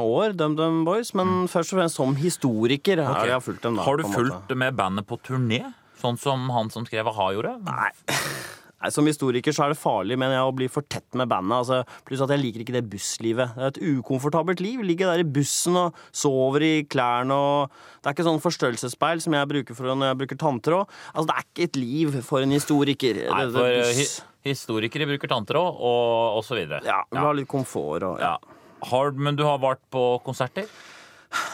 [0.00, 1.12] år, DumDum Boys.
[1.12, 3.76] Men først og fremst som historiker har jeg fulgt dem.
[3.76, 3.84] da.
[3.84, 5.66] Har du fulgt med bandet på turné?
[6.00, 7.58] Sånn som han som skrev a-ha gjorde?
[7.66, 7.90] Nei.
[8.92, 11.56] Som historiker så er det farlig mener jeg, å bli for tett med bandet.
[11.56, 13.56] Altså, pluss at jeg liker ikke det busslivet.
[13.56, 14.84] Det er et ukomfortabelt liv.
[14.84, 19.34] Ligge der i bussen og sover i klærne og Det er ikke sånn forstørrelsesspeil som
[19.34, 20.96] jeg bruker for når jeg bruker tanntråd.
[21.14, 23.22] Altså, det er ikke et liv for en historiker.
[23.32, 24.08] Nei, for hi
[24.46, 26.78] historikere bruker tanntråd, og, og så videre.
[26.86, 28.36] Ja, vi har litt komfort og ja.
[28.36, 28.54] Ja.
[28.86, 30.68] Hard, men du har vært på konserter?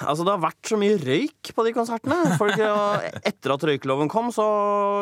[0.02, 2.18] Altså, det har vært så mye røyk på de konsertene.
[2.40, 2.61] Folk,
[3.24, 4.46] etter at røykeloven kom, så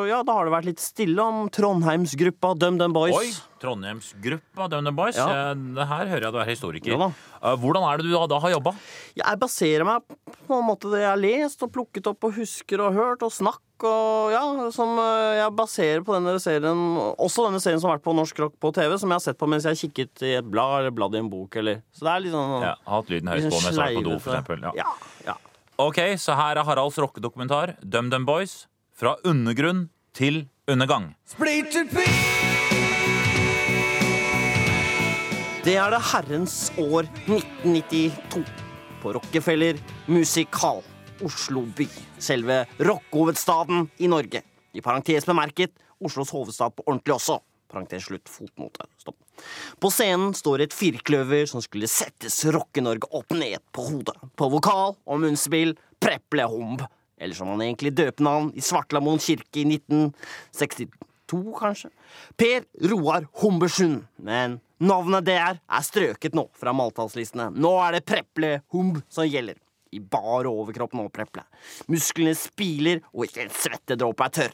[0.08, 3.16] ja, da har det vært litt stille om Trondheimsgruppa DumDum Boys.
[3.18, 3.49] Oi!
[3.60, 5.16] Trondheimsgruppa DumDum Boys.
[5.20, 5.50] Ja.
[5.50, 6.94] Eh, Det her hører jeg du er historiker.
[6.96, 7.10] Ja.
[7.42, 8.72] Eh, Hvordan er det du da, da har jobba?
[9.16, 10.02] Jeg baserer meg
[10.46, 13.32] på en måte det jeg har lest og plukket opp og husker og hørt og
[13.32, 14.40] snakk og ja,
[14.76, 16.80] som eh, jeg baserer på denne serien
[17.16, 19.38] Også denne serien som har vært på Norsk Rock på TV, som jeg har sett
[19.40, 22.04] på mens jeg har kikket i et blad eller bladd i en bok eller Så
[22.04, 24.36] det er litt sånn Ja, hatt lyden høyt på mens jeg vært på do, for
[24.36, 24.66] eksempel.
[24.68, 24.74] Ja.
[24.84, 24.90] Ja,
[25.30, 25.36] ja.
[25.80, 28.66] Ok, så her er Haralds rockedokumentar DumDum Boys.
[28.92, 31.14] Fra undergrunn til undergang.
[35.60, 38.46] Det er det herrens år 1992
[39.02, 39.76] på Rockefeller
[40.08, 40.78] Musikal,
[41.20, 41.84] Oslo by.
[42.16, 44.40] Selve rockehovedstaden i Norge.
[44.72, 47.36] I parentes bemerket Oslos hovedstad på ordentlig også.
[47.68, 48.86] Parentes slutt, fotnote.
[49.02, 49.18] Stopp.
[49.76, 54.16] På scenen står et firkløver som skulle settes Rocke-Norge opp ned på hodet.
[54.40, 56.86] På vokal og munnspill Preple Homb.
[57.20, 61.92] Eller som han egentlig døper navn i Svartlamoen kirke i 1962, kanskje.
[62.40, 64.06] Per Roar Humbersund.
[64.16, 67.50] Men navnet der er strøket nå fra maltallslistene.
[67.54, 69.58] Nå er det Preple Humb som gjelder.
[69.90, 71.42] I bar overkropp nå, Preple.
[71.90, 74.52] Musklene spiler, og ikke en svettedråpe er tørr.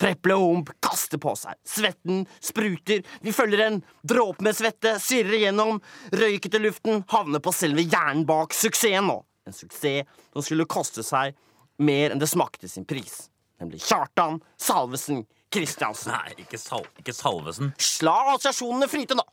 [0.00, 1.56] Preple Humb kaster på seg.
[1.64, 3.00] Svetten spruter.
[3.24, 5.80] Vi følger en dråpe med svette, sirrer gjennom
[6.12, 9.22] røykete luften, havner på selve hjernen bak suksessen nå.
[9.48, 11.32] En suksess som skulle koste seg
[11.80, 13.24] mer enn det smakte sin pris.
[13.60, 16.12] Nemlig Kjartan Salvesen Kristiansen.
[16.12, 17.72] Nei, ikke, sal ikke Salvesen.
[18.04, 19.24] La assosiasjonene flyte nå!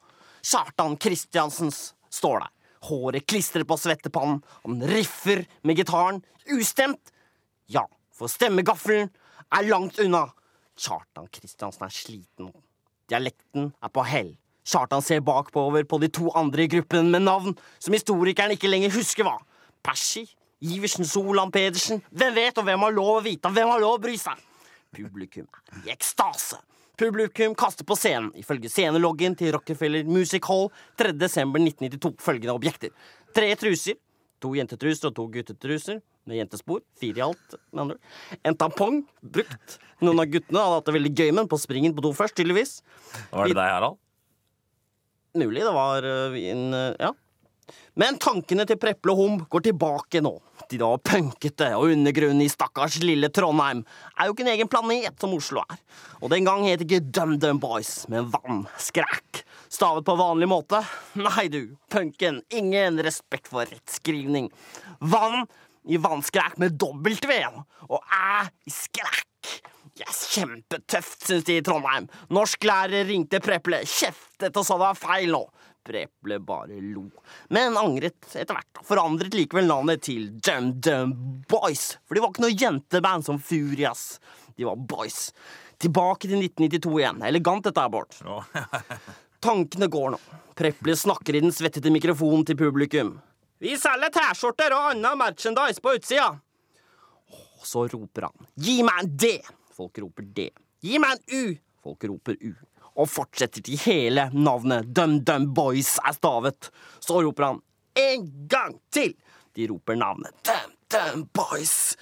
[0.41, 2.51] Kjartan Kristiansens står der.
[2.89, 4.41] Håret klistrer på svettepannen.
[4.65, 6.21] Han riffer med gitaren.
[6.49, 7.13] Ustemt.
[7.69, 9.11] Ja, for stemmegaffelen
[9.53, 10.25] er langt unna.
[10.81, 12.51] Kjartan Kristiansen er sliten.
[13.11, 14.33] Dialekten er på hell.
[14.65, 18.93] Kjartan ser bakover på de to andre i gruppen med navn som historikeren ikke lenger
[18.93, 19.37] husker hva.
[19.85, 20.27] Persi,
[20.61, 22.03] Iversen, Solan Pedersen.
[22.13, 23.49] Hvem vet, og hvem har lov å vite?
[23.49, 24.41] Hvem har lov å bry seg?
[24.93, 26.59] Publikum er i ekstase.
[27.01, 30.67] Publikum kaster på scenen, ifølge sceneloggen til Rockefeller Music Hall
[31.01, 31.15] 3.
[31.17, 32.91] desember 1992, følgende objekter.
[33.33, 33.95] Tre truser,
[34.37, 35.97] to jentetruser og to guttetruser,
[36.29, 38.37] med jentespor, fire i alt, med andre ord.
[38.45, 38.99] En tampong,
[39.33, 39.79] brukt.
[40.05, 42.37] Noen av guttene hadde hatt det veldig gøy med den på springen på do først,
[42.37, 42.75] tydeligvis.
[43.31, 43.97] Var det deg, Harald?
[45.41, 47.15] Mulig det var øh, en øh, Ja.
[47.97, 50.35] Men tankene til Preple og hum går tilbake nå.
[50.71, 53.81] De da punkete og undergrunnen i stakkars lille Trondheim
[54.15, 55.81] er jo ikke en egen planet som Oslo er.
[56.23, 59.41] Og den gang het ikke DumDum Boys, men Vannskræk.
[59.67, 60.79] Stavet på vanlig måte.
[61.19, 62.39] Nei, du, punken.
[62.55, 64.47] Ingen respekt for rettskrivning.
[65.03, 65.43] Vann
[65.91, 67.41] i vannskræk med dobbelt V
[67.89, 69.27] og æ i skræk.
[69.99, 72.07] Yes, kjempetøft, syns de i Trondheim.
[72.31, 75.43] Norsklærer ringte Preple, kjeftet og sa det var feil nå.
[75.83, 77.07] Preple bare lo,
[77.49, 78.81] men angret etter hvert.
[78.81, 81.15] og Forandret likevel navnet til Dum Dum
[81.49, 84.19] Boys, for de var ikke noe jenteband som Furias.
[84.55, 85.31] De var boys.
[85.81, 87.23] Tilbake til 1992 igjen.
[87.25, 88.13] Elegant dette her, Bård.
[89.41, 90.19] Tankene går nå.
[90.53, 93.15] Preple snakker i den svettete mikrofonen til publikum.
[93.61, 96.29] Vi selger T-skjorter og annen merchandise på utsida.
[97.31, 98.49] Og så roper han.
[98.57, 99.31] Gi meg en D!
[99.73, 100.51] Folk roper D.
[100.85, 101.57] Gi meg en U!
[101.81, 102.53] Folk roper U.
[102.99, 106.71] Og fortsetter til hele navnet DumDum Dum Boys er stavet.
[106.99, 107.61] Så roper han
[107.99, 109.15] en gang til.
[109.55, 111.95] De roper navnet DumDum Dum Boys.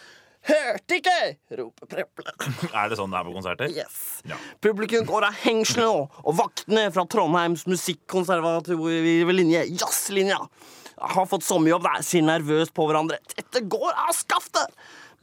[0.49, 1.17] Hørte ikke!
[1.60, 2.32] roper Preple.
[2.80, 3.69] Er det sånn det er på konserter?
[3.69, 3.97] Yes.
[4.30, 4.38] Ja.
[4.63, 10.39] Publikum går av hengslene nå, og vaktene fra Trondheims musikkonservative linje, jazzlinja,
[10.99, 13.19] har fått sommerjobb der, ser nervøst på hverandre.
[13.36, 14.73] Dette går av skaftet!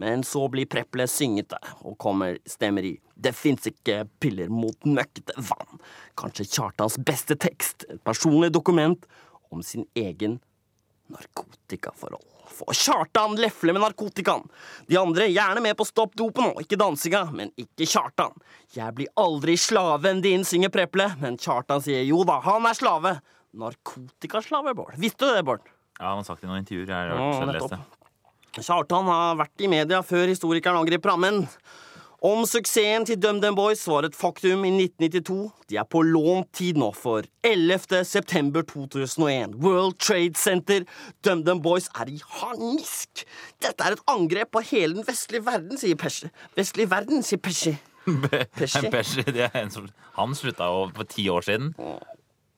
[0.03, 5.37] Men så blir Preple syngete, og kommer stemmer i Det fins ikke piller mot møkkete
[5.49, 5.81] vann.
[6.21, 9.07] Kanskje Kjartans beste tekst, et personlig dokument
[9.51, 10.39] om sin egen
[11.13, 12.25] narkotikaforhold.
[12.57, 14.45] For Kjartan lefler med narkotikaen.
[14.89, 18.37] De andre gjerne med på stopp dopen og ikke dansinga, men ikke Kjartan.
[18.77, 23.17] Jeg blir aldri slaven din, synger Preple, men Kjartan sier jo da, han er slave.
[23.57, 24.97] Narkotikaslave, Bård.
[25.01, 25.65] Visste du det, Bård?
[25.99, 26.93] Ja, han har sagt det i noen intervjuer.
[26.93, 28.06] Jeg har hørt, ja.
[28.63, 31.43] Kjartan har vært i media før historikeren angriper ham, men
[32.25, 35.51] om suksessen til DumDum Boys var et faktum i 1992.
[35.69, 38.01] De er på lånt tid nå for 11.
[38.09, 39.59] september 2001.
[39.61, 40.87] World Trade Center.
[41.23, 43.27] DumDum Boys er i harnisk.
[43.63, 46.33] Dette er et angrep på hele den vestlige verden, sier Pesci.
[46.57, 47.77] Vestlige verden, sier Pesci.
[48.59, 48.87] Pesci?
[48.91, 51.75] Pesci, det er en som, han slutta jo for ti år siden.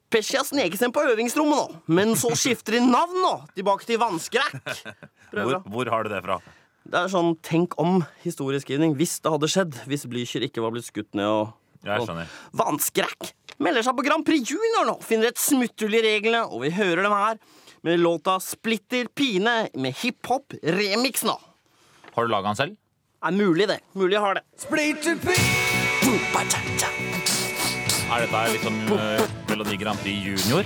[0.08, 3.34] Pesci sneker seg på øvingsrommet nå, men så skifter de navn nå.
[3.58, 4.56] Tilbake til vannskrekk.
[5.28, 6.38] Hvor, hvor har du det fra?
[6.88, 8.94] Det er sånn tenk om historieskrivning.
[8.96, 9.74] Hvis det hadde skjedd.
[9.90, 11.50] Hvis Blücher ikke var blitt skutt ned og
[11.84, 12.30] jeg skjønner.
[12.56, 13.28] Vannskrekk
[13.60, 14.96] melder seg på Grand Prix Junior nå.
[15.04, 17.36] Finner et smutthull i reglene, og vi hører dem her
[17.86, 21.36] med låta Splitter pine med hiphop remix nå.
[22.16, 22.78] Har du laga den selv?
[23.20, 23.80] Er mulig, det.
[23.98, 24.44] Mulig jeg har det.
[28.08, 30.64] Er dette liksom uh, Melodi Grand Prix Junior?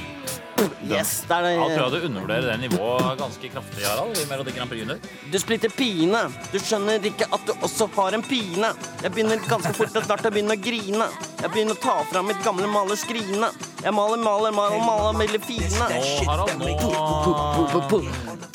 [0.85, 1.53] Yes, det er det.
[1.57, 4.19] Jeg tror jeg du undervurderer det nivået ganske kraftig, Harald.
[4.21, 4.99] i Melodi Grand Prix Junior.
[5.33, 6.21] Du splitter pine.
[6.53, 8.75] Du skjønner ikke at du også har en pine.
[9.01, 11.09] Jeg begynner ganske fort etter hvert å begynne å grine.
[11.41, 13.51] Jeg begynner å ta fram mitt gamle malerskrine.
[13.81, 15.73] Jeg maler, maler, maler, maler veldig fine.
[15.81, 18.05] Nå, Harald, nå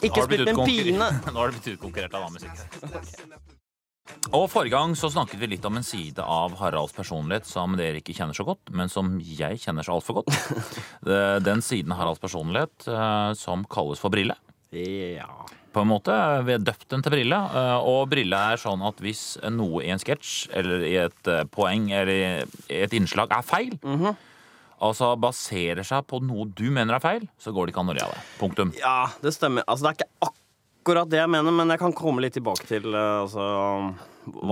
[0.05, 1.13] Ikke splitt en pine.
[1.33, 3.56] Nå har du blitt utkonkurrert av annen musikk.
[4.35, 8.01] Og Forrige gang så snakket vi litt om en side av Haralds personlighet som dere
[8.01, 10.33] ikke kjenner så godt, men som jeg kjenner så altfor godt.
[11.47, 14.35] Den siden av Haralds personlighet eh, som kalles for Brille.
[14.75, 15.29] Ja.
[15.71, 16.11] På en måte,
[16.43, 17.37] Vi har døpt den til Brille.
[17.37, 21.43] eh, Og Brille er sånn at hvis noe i en sketsj eller i et eh,
[21.53, 22.11] poeng eller
[22.73, 23.77] i et innslag er feil,
[24.83, 27.97] altså baserer seg på noe du mener er feil, så går det ikke an å
[27.97, 28.25] le av det.
[28.41, 28.73] Punktum.
[28.81, 29.63] Ja, det stemmer.
[29.67, 30.43] Altså, det er ikke akkurat
[30.87, 33.43] det jeg mener, men jeg kan komme litt tilbake til uh, altså,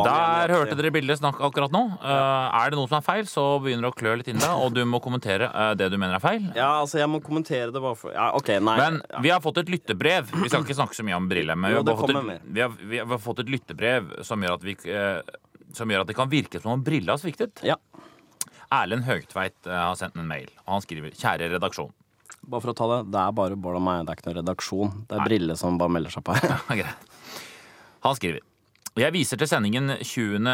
[0.05, 1.83] Der hørte dere bildet snakk akkurat nå.
[2.01, 4.57] Uh, er det noe som er feil, så begynner det å klø litt inni deg,
[4.59, 6.43] og du må kommentere uh, det du mener er feil.
[6.57, 8.75] Ja, altså, jeg må kommentere det bare for Ja, OK, nei.
[8.81, 9.23] Men ja.
[9.23, 10.29] vi har fått et lyttebrev.
[10.35, 12.77] Vi skal ikke snakke så mye om Brille, men vi har, fått et, vi, har,
[12.93, 15.19] vi har fått et lyttebrev som gjør at vi uh,
[15.75, 17.61] som gjør at det kan virke som om Brille har sviktet.
[17.65, 17.77] Ja.
[18.73, 21.93] Erlend Høgtveit eh, har sendt en mail, og han skriver Kjære redaksjon.
[22.45, 24.03] Bare for å ta det, det er bare Bård og meg.
[24.05, 24.97] Det er ikke noen redaksjon.
[25.09, 26.83] Det er Brille som bare melder seg på her.
[28.05, 28.43] Han skriver
[28.95, 30.45] jeg viser til sendingen 20.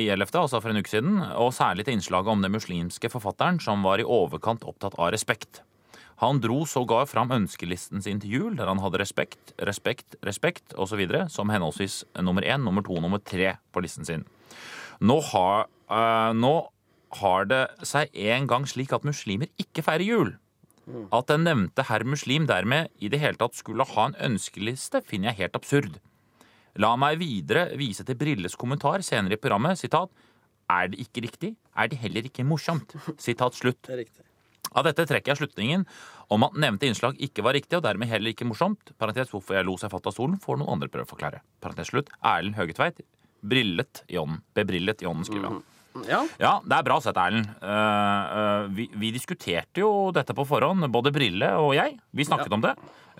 [0.00, 3.58] i 11., altså for en uke siden, og særlig til innslaget om den muslimske forfatteren
[3.60, 5.60] som var i overkant opptatt av respekt.
[6.20, 11.00] Han dro sågar fram ønskelisten sin til jul, der han hadde respekt, respekt, respekt osv.
[11.32, 14.26] som henholdsvis nummer én, nummer to og nummer tre på listen sin.
[15.00, 16.54] Nå har, øh, nå
[17.20, 20.34] har det seg en gang slik at muslimer ikke feirer jul.
[21.14, 25.30] At den nevnte herr muslim dermed i det hele tatt skulle ha en ønskeliste, finner
[25.30, 26.00] jeg helt absurd.
[26.80, 29.78] La meg videre vise til Brilles kommentar senere i programmet.
[29.78, 30.10] Sitat.
[30.70, 32.94] Er det ikke riktig, er det heller ikke morsomt.
[33.18, 33.82] Sitat slutt.
[33.88, 34.26] Det er riktig.
[34.70, 35.82] Av dette trekker jeg slutningen
[36.30, 38.92] om at nevnte innslag ikke var riktig, og dermed heller ikke morsomt.
[39.00, 41.42] Parentes hvorfor jeg lo seg fatt av stolen, får noen andre prøve å forklare.
[41.64, 42.12] Parentes slutt.
[42.22, 43.02] Erlend Høgetveit.
[43.42, 44.44] Brillet i ånden.
[44.54, 45.64] Bebrillet i ånden, skriver han.
[46.06, 46.22] Ja.
[46.38, 47.50] Ja, det er bra sett, Erlend.
[47.62, 51.98] Uh, uh, vi, vi diskuterte jo dette på forhånd, både Brille og jeg.
[52.14, 52.76] Vi snakket om det.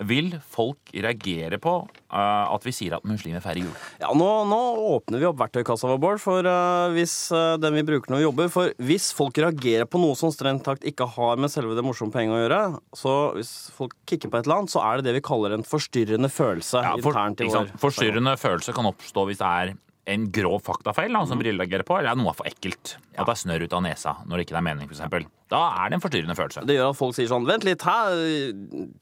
[0.07, 2.15] Vil folk reagere på uh,
[2.47, 3.73] at vi sier at muslimer feirer jul?
[4.01, 4.59] Ja, nå, nå
[4.95, 6.47] åpner vi opp verktøykassa vår, Bård, for
[6.95, 7.13] hvis
[7.61, 8.49] den vi bruker når vi jobber.
[8.55, 12.15] For hvis folk reagerer på noe som strengt tatt ikke har med selve det morsomme
[12.15, 12.63] poenget å gjøre,
[12.97, 15.67] så hvis folk kikker på et eller annet, så er det det vi kaller en
[15.67, 17.71] forstyrrende følelse Ja, for, internt i vår?
[17.83, 19.77] Forstyrrende følelse kan oppstå hvis det er
[20.09, 22.95] en grov faktafeil da, som Brille reagerer på, eller er noe for ekkelt.
[23.13, 25.29] At det er snørr ut av nesa når det ikke er mening, f.eks.
[25.51, 26.63] Da er det en forstyrrende følelse.
[26.63, 27.97] Det gjør at folk sier sånn Vent litt, hæ?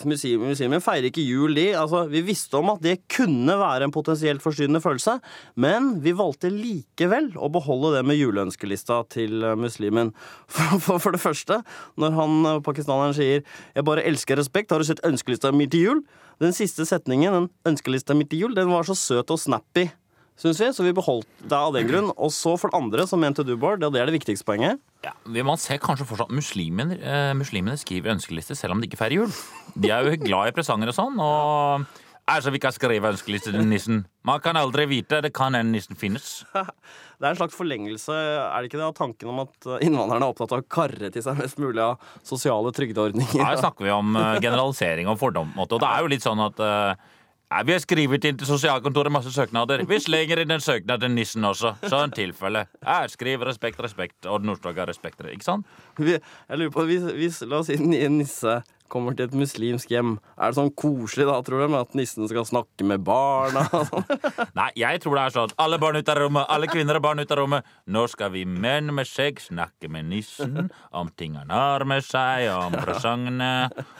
[0.09, 1.67] Muslimer feirer ikke jul, de.
[1.77, 5.19] Altså, vi visste om at det kunne være en potensielt forstyrrende følelse,
[5.61, 10.11] men vi valgte likevel å beholde det med juleønskelista til eh, muslimen.
[10.59, 11.59] For, for, for det første,
[12.01, 15.85] når han eh, pakistaneren sier 'Jeg bare elsker respekt', har du sett ønskelista mi til
[15.85, 16.01] jul?
[16.41, 19.89] Den siste setningen, den ønskelista mi til jul, den var så søt og snappy.
[20.39, 22.11] Synes vi, Så vi beholdt det av den grunn.
[22.15, 24.79] Og så for det andre, som mente du, Bård, og det er det viktigste poenget
[25.03, 29.21] Ja, Man ser kanskje fortsatt muslimer, eh, muslimene skriver ønskelister selv om de ikke feirer
[29.21, 29.33] jul.
[29.75, 31.19] De er jo glad i presanger og sånn.
[31.19, 31.89] og...
[32.29, 34.03] Altså, vi kan skrive ønskeliste til nissen.
[34.27, 35.17] Man kan aldri vite.
[35.25, 36.43] Det kan en nissen finnes.
[37.19, 40.31] Det er en slags forlengelse er det ikke det, av tanken om at innvandrerne er
[40.31, 43.41] opptatt av å karre til seg mest mulig av sosiale trygdeordninger.
[43.43, 45.51] Her snakker vi om eh, generalisering og fordom.
[45.59, 47.09] Og det er jo litt sånn at eh,
[47.49, 49.81] ja, vi har skrevet inn til sosialkontoret masse søknader.
[49.89, 51.73] Vi slenger inn en søknad til nissen også.
[51.89, 52.67] Sånn tilfelle.
[52.85, 55.23] Jeg skriver respekt, respekt, og Nordstoga respekt.
[55.25, 55.65] Ikke sant?
[55.97, 58.59] Vi, jeg lurer på, hvis, vi, La oss si en nisse
[58.91, 60.17] kommer til et muslimsk hjem.
[60.37, 63.65] Er det sånn koselig da, tror du, med at nissen skal snakke med barna?
[64.59, 65.55] Nei, jeg tror det er sånn.
[65.61, 67.73] Alle barn ut av rommet, alle kvinner og barn ut av rommet.
[67.89, 72.47] Nå skal vi menn med skjegg snakke med nissen om ting han har med seg,
[72.53, 73.51] om presangene.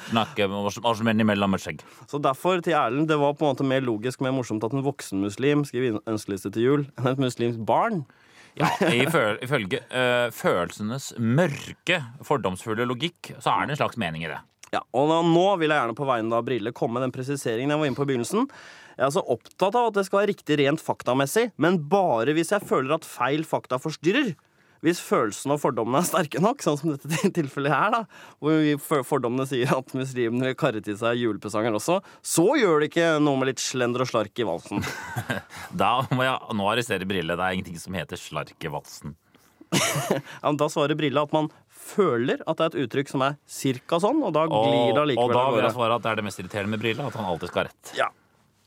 [0.10, 1.84] Snakke med oss, oss menn imellom med skjegg.
[2.10, 4.86] Så derfor, til Erlend, det var på en måte mer logisk mer morsomt at en
[4.86, 8.04] voksen muslim skriver ønskeliste til jul, enn et muslimsk barn.
[8.60, 14.40] Ja, Ifølge øh, følelsenes mørke, fordomsfulle logikk, så er det en slags mening i det.
[14.74, 17.82] Ja, og nå vil jeg gjerne på vegne av Brille komme med den presiseringen jeg
[17.82, 18.46] var inne på i begynnelsen.
[19.00, 22.54] Jeg er altså opptatt av at det skal være riktig rent faktamessig, men bare hvis
[22.54, 24.34] jeg føler at feil fakta forstyrrer.
[24.86, 28.04] Hvis følelsene og fordommene er sterke nok, sånn som dette tilfellet her, da,
[28.40, 33.10] hvor fordommene sier at muslimene vil karre til seg julepresanger også, så gjør det ikke
[33.24, 34.86] noe med litt slender og slark i valsen.
[35.84, 37.36] da må jeg nå arrestere Brille.
[37.36, 39.18] Det er ingenting som heter slark i valsen.
[40.42, 41.52] ja, da svarer Brille at man
[41.90, 45.30] føler at det er et uttrykk som er cirka sånn, og da glir det allikevel.
[45.30, 47.30] Og da vil jeg svare at det er det mest irriterende med briller, at han
[47.34, 47.94] alltid skal ha rett.
[47.98, 48.10] Ja,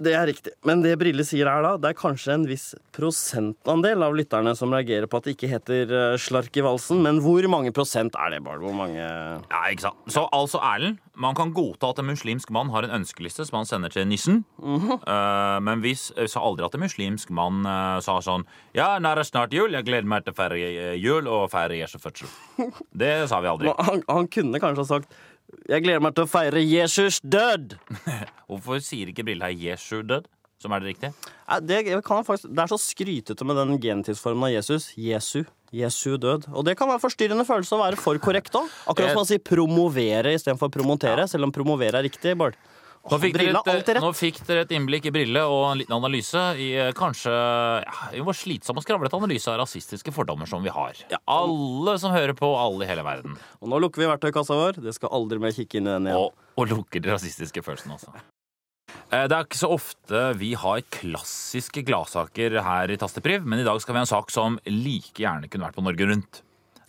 [0.03, 0.53] det er riktig.
[0.67, 4.73] Men det Brille sier er da, det er kanskje en viss prosentandel av lytterne som
[4.75, 7.03] reagerer på at det ikke heter uh, slark i valsen.
[7.05, 8.63] Men hvor mange prosent er det, Bård?
[8.65, 10.01] Hvor mange Ja, ikke sant.
[10.11, 13.69] Så altså, Erlend, man kan godta at en muslimsk mann har en ønskeliste som han
[13.69, 14.45] sender til nissen.
[14.59, 14.99] Mm -hmm.
[15.07, 19.17] uh, men vi sa aldri at en muslimsk mann uh, sa sånn Ja, nå er
[19.17, 19.73] det snart jul.
[19.73, 22.29] Jeg gleder meg til å feire jul og feire Jesu fødsel.
[22.93, 23.73] Det sa vi aldri.
[23.93, 25.09] Han, han kunne kanskje ha sagt
[25.69, 27.77] jeg gleder meg til å feire Jesus død.
[28.53, 30.29] Hvorfor sier ikke Brille her Jesu død?
[30.63, 31.11] Som er det riktige?
[31.67, 34.93] Det, faktisk, det er så skrytete med den gentidsformen av Jesus.
[34.95, 35.43] Jesu.
[35.75, 36.47] Jesu død.
[36.53, 38.69] Og det kan være forstyrrende følelse å være for korrekt òg.
[38.93, 42.37] Akkurat som man sier promovere istedenfor promotere, selv om promovere er riktig.
[42.39, 42.59] Bård.
[43.03, 46.69] Nå fikk, et, nå fikk, dere et, innblikk i Brille og en liten analyse i
[46.79, 51.01] eh, kanskje ja, hvor slitsom og skravlete analyse av rasistiske fordommer som vi har.
[51.11, 51.19] Ja.
[51.27, 53.35] Alle som hører på, alle i hele verden.
[53.59, 54.79] Og nå lukker vi verktøykassa vår.
[54.87, 56.29] Det skal aldri mer kikke inn i den igjen.
[56.29, 58.15] Og, og lukker de rasistiske følelsene også.
[59.13, 63.67] Eh, det er ikke så ofte vi har klassiske gladsaker her i Tastepriv, men i
[63.67, 66.43] dag skal vi ha en sak som like gjerne kunne vært på Norge Rundt.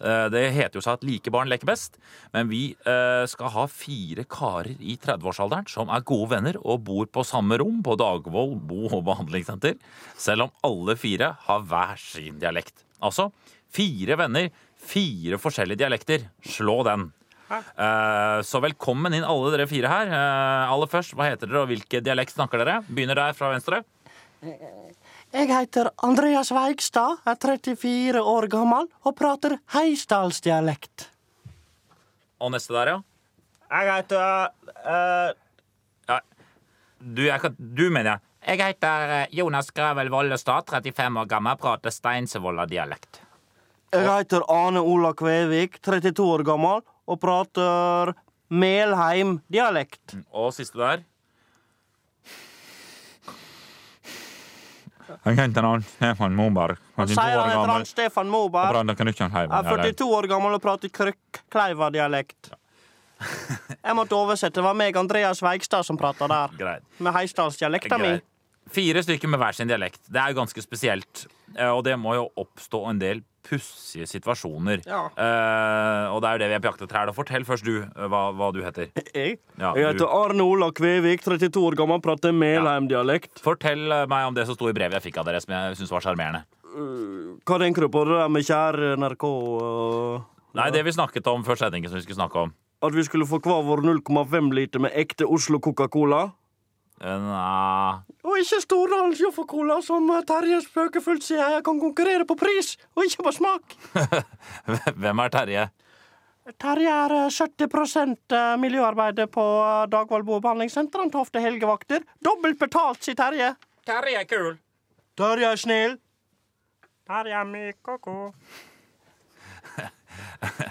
[0.04, 1.98] Eh, det heter jo seg at like barn leker best,
[2.36, 7.08] men vi eh, skal ha fire karer i 30-årsalderen som er gode venner og bor
[7.08, 9.80] på samme rom på Dagvoll bo- og behandlingssenter,
[10.20, 12.84] selv om alle fire har hver sin dialekt.
[13.04, 13.30] Altså
[13.74, 14.52] fire venner,
[14.84, 16.28] fire forskjellige dialekter.
[16.46, 17.12] Slå den.
[17.78, 20.12] Uh, så velkommen inn, alle dere fire her.
[20.14, 22.80] Uh, aller først, Hva heter dere, og hvilken dialekt snakker dere?
[22.90, 23.84] Begynner der fra venstre.
[25.34, 31.08] Jeg heter Andreas Veikstad, er 34 år gammel og prater heisdalsdialekt.
[32.44, 33.00] Og neste der, ja?
[33.74, 34.22] Jeg heter
[34.84, 35.32] uh,
[36.10, 36.20] ja.
[37.00, 38.30] Du, kan, du, mener jeg.
[38.44, 43.22] Jeg heter eh, Jonas Gravel Vollestad, 35 år gammel, prater Steinsevolla-dialekt.
[43.94, 48.14] Jeg heter Ane Ola Kvevik, 32 år gammel, og prater
[48.54, 50.16] Melheim-dialekt.
[50.32, 51.04] Og siste der?
[55.24, 56.80] Jeg heter han Stefan Moberg.
[56.98, 58.80] Han sier han heter han Stefan Moberg.
[58.82, 62.54] Han er 42 år gammel og prater krøkk-kleiva-dialekt.
[63.88, 64.58] Jeg måtte oversette.
[64.58, 66.56] Det var meg Andreas Veigstad som prata der.
[66.60, 66.88] Greit.
[67.04, 68.16] Med heisdalsdialekta mi.
[68.74, 70.02] Fire stykker med hver sin dialekt.
[70.08, 71.26] Det er jo ganske spesielt.
[71.56, 74.84] Eh, og det må jo oppstå en del pussige situasjoner.
[74.88, 75.04] Ja.
[75.12, 77.12] Eh, og det er jo det vi er på jakt etter her.
[77.16, 78.90] Fortell først du uh, hva, hva, du heter.
[79.14, 79.38] Jeg?
[79.60, 83.44] Ja, jeg heter Arne Ola Kvevik, 32 år gammel, prater Melheim-dialekt.
[83.44, 85.94] Fortell meg om det som sto i brevet jeg fikk av dere, som jeg syns
[85.94, 86.44] var sjarmerende.
[86.74, 89.28] Uh, hva tenker du på det der med kjære NRK?
[90.58, 92.54] Nei, det vi snakket om før sendingen som vi skulle snakke om.
[92.84, 96.28] At vi skulle få hver vår 0,5 liter med ekte Oslo Coca-Cola?
[97.04, 102.78] Nei Og ikke Stordalens Joffa-cola, som eh, Terje spøkefullt sier jeg kan konkurrere på pris,
[102.96, 103.76] og ikke på smak.
[105.02, 105.66] Hvem er Terje?
[106.60, 111.00] Terje er eh, 70 eh, miljøarbeider på eh, Dagvoll behandlingssenter.
[111.00, 112.04] Han tar ofte helgevakter.
[112.24, 113.54] Dobbelt betalt, sier Terje.
[113.88, 114.54] Terje er kul.
[115.20, 115.98] Terje er snill.
[117.08, 118.32] Terje er myk og god.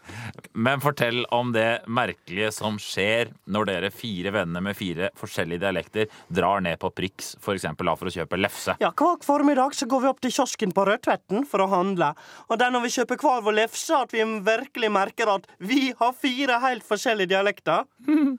[0.53, 6.07] Men fortell om det merkelige som skjer når dere fire venner med fire forskjellige dialekter
[6.28, 8.78] drar ned på Prix for, eksempel, da, for å kjøpe lefse.
[8.84, 12.13] Ja, Hver formiddag så går vi opp til kiosken på Rødtvetten for å handle.
[12.49, 15.91] Og det er når vi kjøper hver vår lefse at vi virkelig merker at vi
[15.99, 17.86] har fire helt forskjellige dialekter.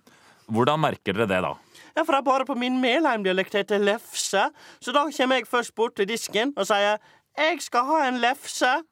[0.53, 1.55] Hvordan merker dere det, da?
[1.97, 4.51] Ja, for det er bare på min Melheim-dialekt heter lefse.
[4.84, 6.99] Så da kommer jeg først bort til disken og sier
[7.37, 8.82] 'Jeg skal ha en lefse'.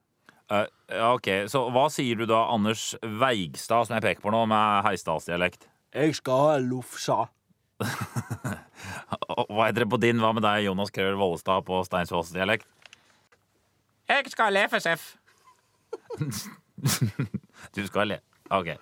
[0.51, 4.45] Eh, ja, ok, Så hva sier du da, Anders Veigstad, som jeg peker på nå,
[4.51, 5.69] med heisdalsdialekt?
[5.95, 7.25] Jeg skal ha lofsa.
[9.55, 10.21] Hva heter det på din?
[10.23, 12.67] Hva med deg, Jonas Krøll Vollestad, på Steinsås-dialekt?
[14.11, 15.15] Jeg skal leve sef.
[17.75, 18.17] Du skal le.
[18.53, 18.75] Ok.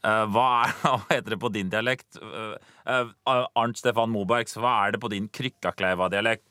[0.00, 2.16] Uh, hva, er, hva heter det på din dialekt?
[2.22, 6.46] Uh, Arnt Stefan Mobergs, hva er det på din Krykkakleiva-dialekt?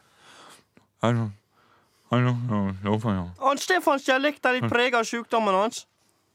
[3.40, 5.84] Og Stefans dialekt er litt prega av sykdommen hans.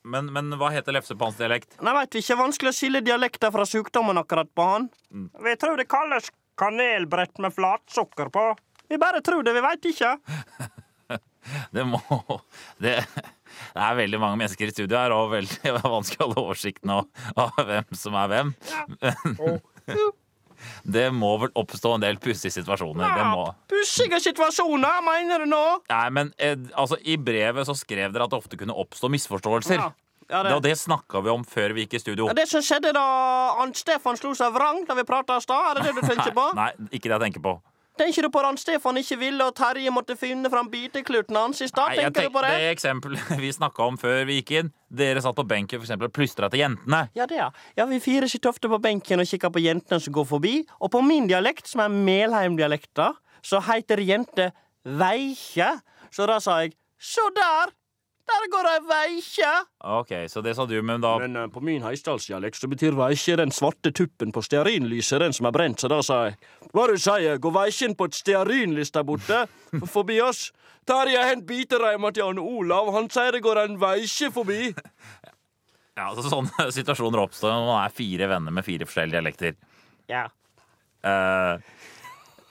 [0.05, 1.79] Men, men hva heter lefse på hans dialekt?
[1.83, 2.37] Nei, vet vi ikke.
[2.43, 4.89] Vanskelig å skille dialekter fra sykdommen akkurat på han.
[5.47, 6.29] Vi tror det kalles
[6.61, 8.45] kanelbrett med flatsukker på.
[8.93, 10.17] Vi bare tror det, vi veit ikke.
[11.77, 11.99] Det må
[12.81, 16.95] det, det er veldig mange mennesker i studio her, og veldig vanskelig å holde oversikten
[16.95, 18.55] av, av hvem som er hvem.
[20.85, 23.05] Det må vel oppstå en del pussige situasjoner.
[23.05, 23.49] Ja, må.
[23.71, 25.65] Pussige situasjoner, mener du nå?
[25.91, 29.81] Nei, men eh, altså, I brevet så skrev dere at det ofte kunne oppstå misforståelser.
[29.81, 29.93] Ja.
[30.31, 32.31] Ja, det, det snakka vi om før vi gikk i studio.
[32.31, 33.05] Ja, det som skjedde da
[33.61, 36.33] Arnt Stefan slo seg vrang da vi prata i stad, er det det du tenker
[36.39, 36.47] på?
[36.57, 37.59] Nei, ikke det jeg tenker på.
[37.95, 41.69] Tenker du på at Stefan ikke ville og Terje måtte finne fram bitekluten hans i
[41.71, 41.95] stad?
[41.95, 42.51] Tenker tenk, du på det?
[42.59, 44.73] det eksempelet vi snakka om før vi gikk inn.
[44.91, 47.05] Dere satt på benken for eksempel, og plystra til jentene.
[47.15, 47.53] Ja, det ja.
[47.79, 50.57] ja, vi fire sitter ofte på benken og kikker på jentene som går forbi.
[50.83, 53.13] Og på min dialekt, som er Melheim-dialekta,
[53.47, 54.51] så heter jente
[54.85, 55.71] Veikje.
[56.11, 57.71] Så da sa jeg Så der!
[58.25, 59.51] Der går ei veikje!
[59.99, 63.37] Ok, så det sa du, men da Men uh, på min heisdalsdialekt så betyr veikje
[63.41, 66.39] den svarte tuppen på stearinlyset, den som er brent, så da sa jeg
[66.73, 69.45] Hva du sier, går veikjen på et stearinlys der borte?
[69.93, 70.49] Forbi oss?
[70.89, 74.73] Terje hent bitereimer til Jan Olav, han sier det går en veikje forbi.
[75.95, 79.55] Ja, altså Sånne situasjoner oppstår når man er fire venner med fire forskjellige dialekter.
[80.11, 80.25] Ja.
[81.05, 81.61] Uh,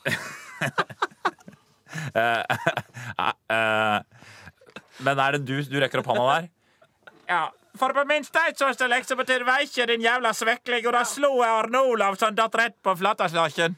[0.08, 0.14] uh,
[2.16, 2.44] uh,
[3.52, 4.00] eh,
[5.00, 6.50] men er det du du rekker opp hånda der?
[7.24, 7.48] Ja,
[7.80, 11.80] for på min Steinsås-dialekt så betyr veikje din jævla svekling, og da slo jeg Arne
[11.88, 13.78] Olav som datt rett på flataslasjen.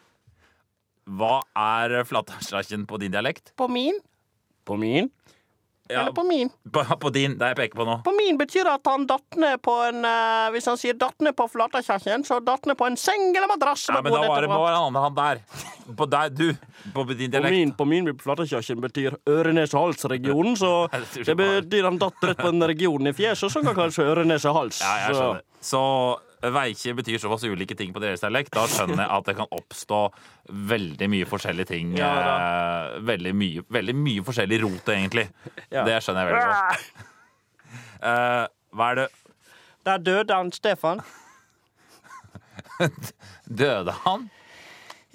[1.05, 3.53] Hva er flatterslakken på din dialekt?
[3.55, 3.99] På min?
[4.66, 5.11] På min?
[5.89, 6.49] Ja, Eller på min?
[6.71, 7.99] på, på din, det jeg peker på nå.
[8.05, 11.36] På min betyr at han datt ned på en uh, Hvis han sier datt ned
[11.38, 13.86] på flatakjakken, så datt ned på en seng eller madrass.
[13.91, 15.43] Ja, men da var det må være en annen han der.
[15.93, 16.47] På deg, du.
[16.95, 20.73] På din På min, på min flatakjakken betyr øre-nese-hals-regionen, så
[21.29, 24.81] det betyr han datt rett på en region i fjeset, så kan kanskje øre-nese-hals.
[24.81, 25.45] Ja, jeg skjønner.
[25.65, 25.83] Så
[26.54, 28.54] veikje betyr såpass ulike ting på deres dialekt.
[28.56, 30.02] Da skjønner jeg at det kan oppstå
[30.74, 31.96] veldig mye forskjellige ting.
[31.98, 35.28] Ja, eh, veldig, mye, veldig mye forskjellig rot, egentlig.
[35.70, 35.86] Ja.
[35.88, 37.12] Det skjønner jeg veldig godt.
[38.06, 39.06] Eh, hva er det
[39.88, 41.00] Der døde han Stefan.
[43.62, 44.28] Døde han?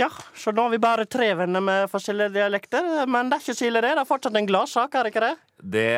[0.01, 2.89] Ja, så nå har vi bare tre venner med forskjellige dialekter.
[3.07, 3.93] Men det er ikke så ille, det.
[3.99, 5.35] Det er fortsatt en gladsak, er det ikke det?
[5.77, 5.91] Det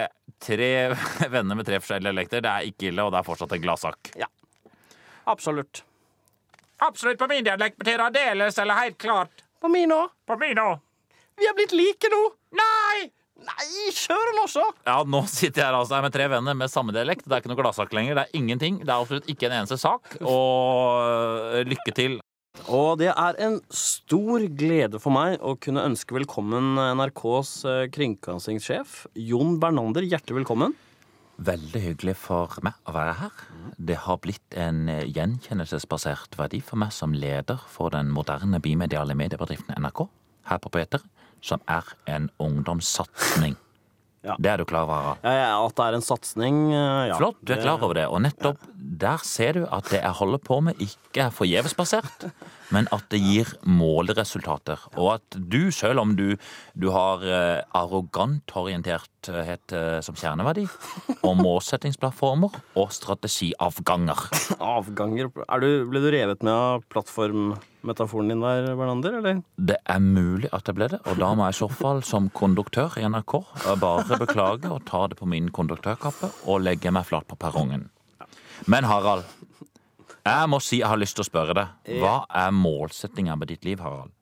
[0.43, 0.71] Tre
[1.37, 2.43] venner med tre forskjellige dialekter.
[2.43, 4.11] Det er ikke ille, og det er fortsatt en gladsak.
[5.31, 5.85] Absolutt.
[6.83, 9.45] Absolutt på min dialekt betyr det aldeles eller helt klart.
[9.63, 10.11] På min òg.
[10.27, 10.81] På min òg.
[11.39, 12.23] Vi er blitt like nå.
[12.59, 13.11] Nei!
[13.43, 14.63] Nei, søren også!
[14.87, 17.25] Ja, Nå sitter jeg her altså her med tre venner med samme dialekt.
[17.27, 18.19] Det er ikke noe gladsak lenger.
[18.19, 18.83] Det er ingenting.
[18.83, 20.15] Det er absolutt ikke en eneste sak.
[20.23, 22.21] Og lykke til.
[22.69, 29.07] Og det er en stor glede for meg å kunne ønske velkommen NRKs eh, kringkastingssjef
[29.19, 30.05] Jon Bernander.
[30.05, 30.77] Hjertelig velkommen.
[31.43, 33.39] Veldig hyggelig for meg å være her.
[33.75, 39.17] Det har blitt en eh, gjenkjennelsesbasert verdi for meg som leder for den moderne bimediale
[39.19, 40.05] mediebedriften NRK
[40.51, 41.03] her på Peter,
[41.43, 43.57] som er en ungdomssatsing.
[44.23, 44.37] Ja.
[44.39, 45.17] Det er du klar over?
[45.25, 47.17] Ja, ja, at det er en satsing, eh, ja.
[47.19, 48.07] Flott, du er klar over det.
[48.07, 48.61] Og nettopp
[49.03, 52.29] der ser du at det jeg holder på med, ikke er forgjevesbasert,
[52.75, 54.85] men at det gir måleresultater.
[54.95, 56.37] Og at du, selv om du,
[56.79, 60.69] du har eh, arrogant orienterthet eh, som kjerneverdi,
[61.27, 64.29] og målsettingsplattformer og strategiavganger.
[64.63, 67.57] Avganger er du, Ble du revet med av plattform
[67.89, 69.43] metaforen din der, Bernander, eller?
[69.57, 72.29] Det er mulig at det ble det, og da må jeg i så fall som
[72.31, 73.35] konduktør i NRK
[73.83, 77.89] bare beklage og ta det på min konduktørkappe og legge meg flat på perrongen.
[78.71, 79.25] Men Harald,
[80.23, 81.99] jeg må si jeg har lyst til å spørre deg.
[82.03, 84.13] Hva er målsettinga med ditt liv, Harald?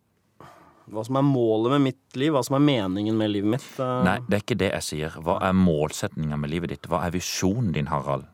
[0.90, 2.32] Hva som er målet med mitt liv?
[2.34, 3.66] Hva som er meningen med livet mitt?
[3.78, 5.18] eh, Nei, det er ikke det jeg sier.
[5.22, 6.88] Hva er målsettinga med livet ditt?
[6.90, 8.24] Hva er visjonen din, Harald?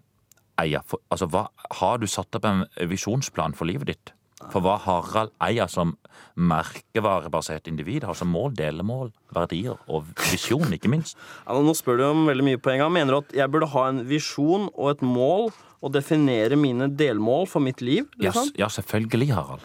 [0.56, 1.42] Eia, for, altså, hva,
[1.82, 4.14] har du satt opp en visjonsplan for livet ditt?
[4.52, 5.94] For hva Harald eier som
[6.36, 11.16] merkevarebasert individ har som mål, delemål, verdier og visjon, ikke minst?
[11.46, 12.92] Ja, nå spør du om veldig mye på en gang.
[12.92, 15.48] Mener du at jeg burde ha en visjon og et mål
[15.80, 18.10] og definere mine delmål for mitt liv?
[18.20, 18.52] Liksom?
[18.52, 19.64] Ja, ja selvfølgelig, Harald.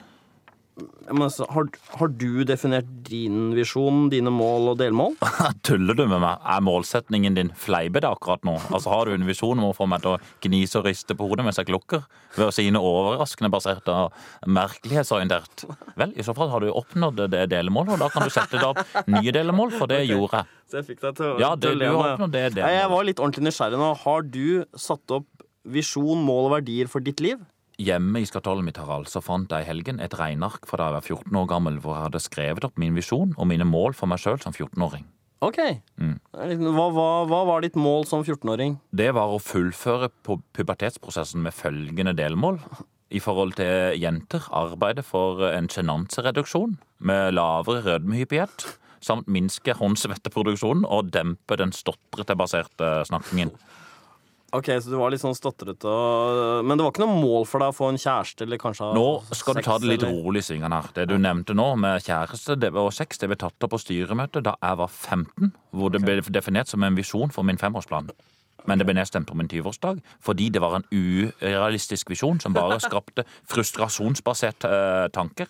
[1.12, 1.68] Altså, har,
[2.00, 5.16] har du definert din visjon, dine mål og delmål?
[5.68, 6.40] Tuller du med meg?
[6.46, 8.56] Er målsetningen din fleipete akkurat nå?
[8.72, 11.28] Altså Har du en visjon om å få meg til å gnise og riste på
[11.30, 12.06] hodet mens jeg klukker?
[12.38, 14.16] Ved å si noe overraskende basert og
[14.48, 15.66] merkelighetsorientert?
[16.00, 18.68] Vel, i så fall har du oppnådd det delmålet, og da kan du sette deg
[18.72, 20.58] opp nye delmål, for det gjorde jeg.
[20.72, 22.80] Så jeg fikk deg til, å- Ja, det- du har oppnådd det delmålet.
[22.80, 23.92] Jeg var litt ordentlig nysgjerrig nå.
[24.06, 25.28] Har du satt opp
[25.66, 27.38] visjon, mål og verdier for ditt liv?
[27.82, 30.98] Hjemme i skatollet mitt, Harald, så fant jeg i helgen et regneark fra da jeg
[30.98, 34.12] var 14 år gammel, hvor jeg hadde skrevet opp min visjon og mine mål for
[34.12, 35.08] meg sjøl som 14-åring.
[35.42, 35.58] Ok.
[35.98, 36.18] Mm.
[36.36, 38.78] Hva, hva, hva var ditt mål som 14-åring?
[38.94, 42.60] Det var å fullføre på pubertetsprosessen med følgende delmål.
[43.12, 48.68] I forhold til jenter arbeide for en sjenansereduksjon med lavere rødmehyppighet,
[49.02, 53.50] samt minske håndsvetteproduksjonen og dempe den stotrete baserte snakkingen.
[54.54, 57.64] Ok, Så du var litt sånn stotrete og Men det var ikke noe mål for
[57.64, 60.44] deg å få en kjæreste eller kanskje Nå skal du ta det litt eller- rolig
[60.44, 60.90] Svingen her.
[60.94, 64.44] Det du nevnte nå med kjæreste det var sex, det ble tatt opp på styremøtet
[64.44, 68.10] da jeg var 15, hvor det ble definert som en visjon for min femårsplan.
[68.68, 72.78] Men det ble nedstemt på min 20-årsdag fordi det var en urealistisk visjon som bare
[72.90, 75.48] skapte frustrasjonsbaserte eh, tanker.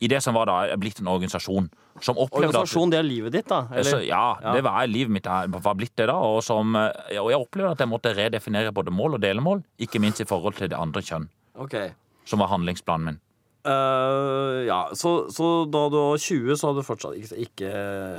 [0.00, 1.68] I det som var da blitt en organisasjon
[2.04, 3.62] som opplevde Organisasjon, det er livet ditt, da?
[3.70, 3.82] Eller?
[3.84, 6.16] Altså, ja, det var livet mitt det var blitt det da.
[6.16, 10.00] Og, som, eh, og jeg opplevde at jeg måtte redefinere både mål og delemål, ikke
[10.02, 11.28] minst i forhold til det andre kjønn,
[11.58, 11.90] Okay.
[12.24, 13.20] som var handlingsplanen min.
[13.68, 17.72] Eh, ja, så, så da du var 20, så hadde du fortsatt ikke, ikke,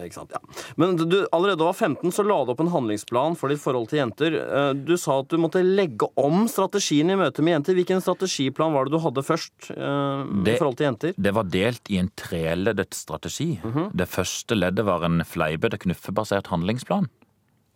[0.06, 0.42] ikke sant, ja.
[0.80, 3.62] Men du, allerede da du var 15, så la du opp en handlingsplan for ditt
[3.64, 4.38] forhold til jenter.
[4.40, 7.78] Uh, du sa at du måtte legge om strategien i møte med jenter.
[7.80, 10.22] Hvilken strategiplan var det du hadde først eh,
[10.54, 11.16] i forhold til jenter?
[11.18, 13.52] Det var delt i en treleddet strategi.
[13.96, 17.10] Det første leddet var en fleipete, knuffebasert handlingsplan.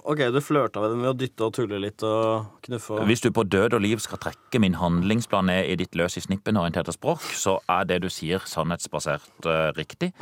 [0.03, 3.23] Ok, du flørta med det med å dytte og tulle litt og knuffe og Hvis
[3.23, 6.91] du på død og liv skal trekke min handlingsplan ned i ditt løs i snippen-orienterte
[6.95, 10.13] språk, så er det du sier, sannhetsbasert uh, riktig.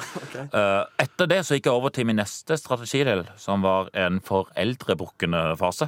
[0.52, 5.42] Eh, etter det så gikk jeg over til min neste strategidel, som var en foreldrebrukkende
[5.60, 5.88] fase.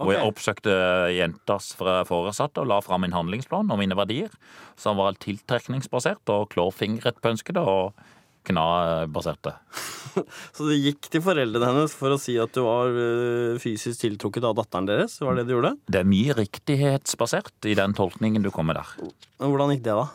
[0.00, 0.74] Hvor jeg oppsøkte
[1.12, 4.32] jentas foresatte og la fram min handlingsplan og mine verdier,
[4.80, 8.00] som var tiltrekningsbasert og klårfingret pønskede og
[8.48, 9.54] knabaserte.
[10.56, 14.46] Så du gikk til foreldrene hennes for å si at du var eh, fysisk tiltrukket
[14.48, 15.18] av datteren deres?
[15.22, 15.74] Var det du gjorde?
[15.90, 18.94] Det er mye riktighetsbasert i den tolkningen du kom med der.
[19.40, 20.08] Hvordan gikk det, da?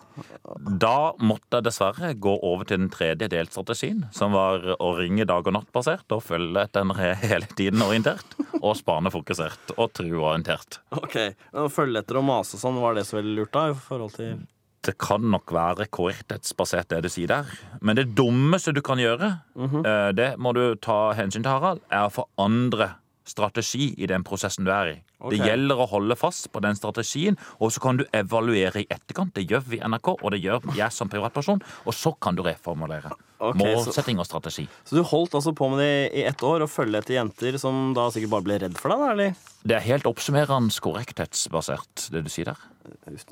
[0.85, 5.47] Da måtte jeg dessverre gå over til den tredje delstrategien, som var å ringe dag
[5.47, 6.93] og natt basert og følge etter en
[7.31, 10.81] hele tiden orientert, og spane fokusert og truorientert.
[10.95, 11.17] Ok,
[11.55, 13.69] Å Følge etter og mase og sånn, var det så veldig lurt, da?
[13.71, 14.43] i forhold til...
[14.85, 17.49] Det kan nok være korrekthetsbasert, det du sier der.
[17.81, 22.05] Men det dummeste du kan gjøre, eh, det må du ta hensyn til, Harald, er
[22.05, 22.91] å forandre
[23.25, 24.97] strategi i den prosessen du er i.
[25.31, 29.33] Det gjelder å holde fast på den strategien, og så kan du evaluere i etterkant.
[29.33, 31.61] Det gjør vi i NRK, og det gjør jeg som privatperson.
[31.85, 33.11] Og så kan du reformulere.
[33.39, 34.67] Ok, så- Målsetting og strategi.
[34.85, 37.93] Så du holdt altså på med det i ett år, og følge etter jenter som
[37.93, 39.35] da sikkert bare ble redd for deg, eller?
[39.65, 42.57] Det er helt oppsummerende korrekthetsbasert, det du sier der.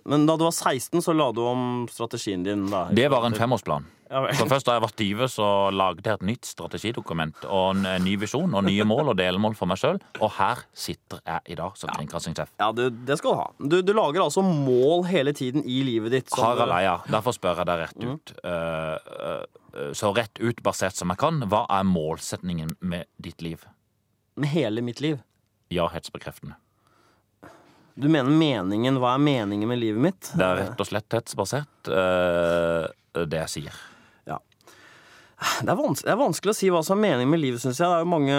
[0.06, 2.88] Men da du var 16, så la du om strategien din, da?
[2.92, 3.86] Det var en femårsplan.
[4.38, 7.96] Så først da jeg var 20, så lagde jeg et nytt strategidokument og en eh,
[8.04, 9.98] ny visjon og nye mål og delmål for meg sjøl.
[10.22, 12.52] Og her sitter jeg i dag som kringkastingssjef.
[12.62, 13.48] Ja, du, det skal du ha.
[13.60, 16.30] Du, du lager altså mål hele tiden i livet ditt.
[16.30, 18.34] som- Harald Eia, derfor spør jeg deg rett ut.
[18.44, 18.50] Mm.
[18.50, 19.44] Uh,
[19.78, 23.64] uh, så rett ut basert som jeg kan, hva er målsetningen med ditt liv?
[24.36, 25.20] Med hele mitt liv.
[25.74, 26.60] Ja-hetsbekreftende.
[27.96, 28.98] Du mener meningen.
[29.02, 30.30] Hva er meningen med livet mitt?
[30.34, 32.88] Det er rett og sletthetsbasert, uh,
[33.22, 33.82] det jeg sier.
[34.30, 34.40] Ja.
[35.62, 37.86] Det er, det er vanskelig å si hva som er meningen med livet, syns jeg.
[37.86, 38.38] Det er jo mange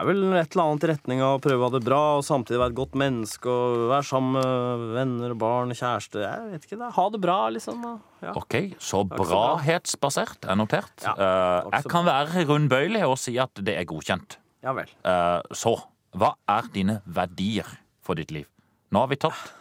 [0.00, 2.24] er vel et eller annet i retning av å prøve å ha det bra og
[2.26, 6.22] samtidig være et godt menneske og være sammen med venner og barn og kjæreste.
[6.24, 6.78] Jeg vet ikke.
[6.80, 6.90] det.
[6.96, 7.84] Ha det bra, liksom.
[8.22, 8.32] Ja.
[8.36, 10.92] Ok, så så brahetsbasert er notert.
[11.04, 14.38] Ja, er jeg kan være rundbøylig og si at det er godkjent.
[14.62, 14.88] ja vel.
[15.04, 15.76] Eh, Så,
[16.16, 17.66] hva er dine verdier
[18.02, 18.46] for ditt liv?
[18.92, 19.56] Nå har vi tatt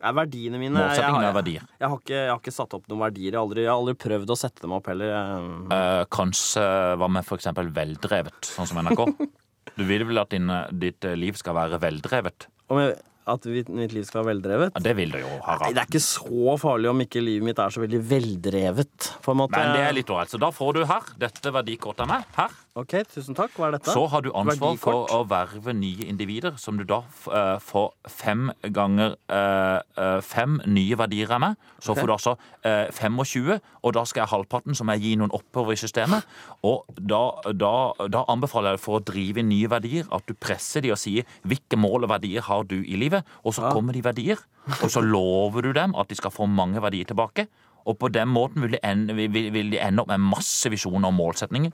[0.00, 1.64] er verdiene mine jeg, jeg, har- verdier.
[1.78, 3.32] Jeg har, ikke, jeg har ikke satt opp noen verdier.
[3.32, 5.10] Jeg har aldri, jeg har aldri prøvd å sette dem opp heller.
[5.12, 6.62] Jeg- Eh, kanskje
[6.96, 9.04] hva med for eksempel veldrevet, sånn som NRK?
[9.78, 10.50] Du vil vel at din,
[10.82, 12.48] ditt liv skal være veldrevet?
[12.70, 12.96] Om jeg,
[13.30, 14.72] at mitt liv skal være veldrevet?
[14.74, 15.76] Ja, det vil du jo, Nei, Harald.
[15.76, 19.10] det er ikke så farlig om ikke livet mitt er så veldig veldrevet.
[19.24, 19.58] På en måte.
[19.60, 20.32] Men det er litt ålreit.
[20.32, 22.26] Så da får du her dette verdikortet av meg.
[22.38, 22.56] Her.
[22.78, 23.50] Ok, tusen takk.
[23.58, 23.90] Hva er dette?
[23.90, 28.44] Så har du ansvar for å verve nye individer, som du da eh, får fem
[28.70, 31.56] ganger uh, fem nye verdier av meg.
[31.82, 35.34] Så får du altså eh, 25, og da skal jeg halvparten, som jeg gir noen
[35.34, 36.28] oppover i systemet.
[36.62, 37.72] Og da, da,
[38.06, 41.26] da anbefaler jeg for å drive inn nye verdier at du presser de og sier
[41.50, 44.38] hvilke mål og verdier har du i livet, og så kommer de verdier,
[44.78, 47.48] og så lover du dem at de skal få mange verdier tilbake.
[47.88, 51.16] Og på den måten vil de ende, vil de ende opp med masse visjoner og
[51.16, 51.72] målsetninger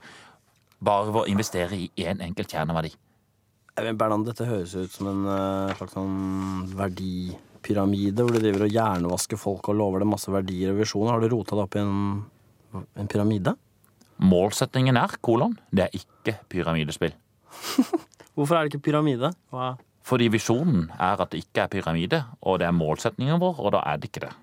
[0.83, 2.93] bare ved å investere i én enkelt kjerneverdi.
[3.77, 6.15] Bernan, dette høres ut som en eh, slags sånn
[6.77, 11.13] verdipyramide, hvor du driver og hjernevasker folk og lover dem masse verdier og visjoner.
[11.13, 12.23] Har du rota det opp i en,
[12.97, 13.53] en pyramide?
[14.17, 15.53] Målsettingen er kolon.
[15.69, 17.13] Det er ikke pyramidespill.
[18.37, 19.29] Hvorfor er det ikke pyramide?
[19.53, 19.75] Hva?
[20.07, 23.85] Fordi visjonen er at det ikke er pyramide, og det er målsettingen vår, og da
[23.85, 24.33] er det ikke det.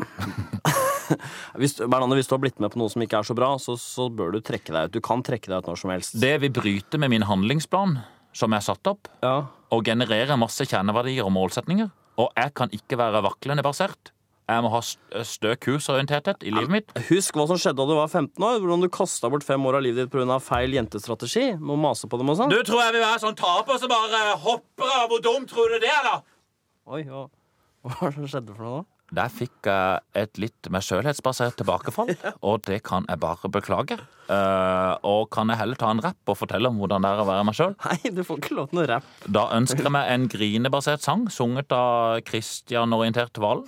[1.60, 3.74] Hvis, Bernander, hvis du har blitt med på noe som ikke er så bra, så,
[3.80, 4.94] så bør du trekke deg ut.
[4.96, 6.16] Du kan trekke deg ut når som helst.
[6.22, 7.98] Det vil bryte med min handlingsplan,
[8.36, 9.36] som er satt opp, Ja.
[9.74, 11.90] og generere masse kjerneverdier og målsetninger.
[12.20, 14.12] Og jeg kan ikke være vaklende basert.
[14.50, 16.88] Jeg må ha st- stø kursorienterthet i livet mitt.
[17.06, 18.56] Husk hva som skjedde da du var 15 år.
[18.58, 20.40] Hvordan du kasta bort fem år av livet ditt pga.
[20.42, 21.52] feil jentestrategi.
[21.62, 22.50] Må mase på dem og sånn.
[22.50, 25.04] Du tror jeg vil være sånn taper som bare hopper av?
[25.12, 26.16] Hvor dum tror du det er, da?
[26.90, 27.28] Oi, hva,
[28.10, 28.84] som skjedde for noe da?
[29.14, 32.12] Der fikk jeg et litt mer sjølhetsbasert tilbakefall,
[32.48, 33.98] og det kan jeg bare beklage.
[34.30, 37.26] Uh, og kan jeg heller ta en rapp og fortelle om hvordan det er å
[37.26, 37.74] være meg sjøl?
[37.82, 39.08] Nei, du får ikke lov til noe rapp.
[39.26, 43.66] Da ønsker jeg meg en grinebasert sang, sunget av Christian-orientert Valen.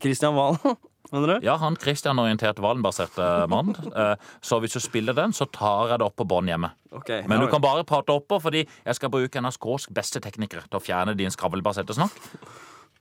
[0.00, 0.78] Christian Valen,
[1.12, 1.44] mener du?
[1.44, 3.74] Ja, han Christian-orientert Valen-baserte mann.
[3.92, 6.72] Uh, så hvis du spiller den, så tar jeg det opp på bånd hjemme.
[6.96, 10.80] Okay, Men du kan bare prate oppå, fordi jeg skal bruke NRKs beste teknikere til
[10.80, 12.16] å fjerne din skravlbaserte snakk.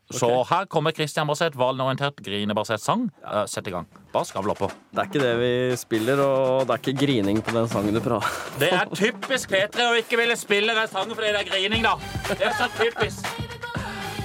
[0.10, 3.10] Så her kommer Christian Barseth, hvalorientert, Grine grinebasert sang.
[3.24, 3.44] Ja.
[3.48, 3.88] Sett i gang.
[4.14, 4.70] Bare skavl oppå.
[4.92, 8.00] Det er ikke det vi spiller, og det er ikke grining på den sangen du
[8.04, 11.84] prater Det er typisk P3 å ikke ville spille den sangen fordi det er grining,
[11.84, 11.98] da.
[12.32, 13.28] Det er så typisk.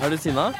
[0.03, 0.53] Er du sinna?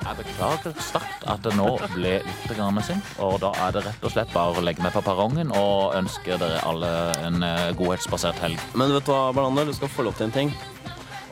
[0.00, 4.10] Jeg beklager sterkt at det nå ble litt sint, og da er det rett og
[4.14, 6.90] slett bare å legge meg på perrongen og ønske dere alle
[7.26, 8.58] en eh, godhetsbasert helg.
[8.74, 9.68] Men vet du hva, Bernander?
[9.68, 10.54] Du skal få lov til en ting.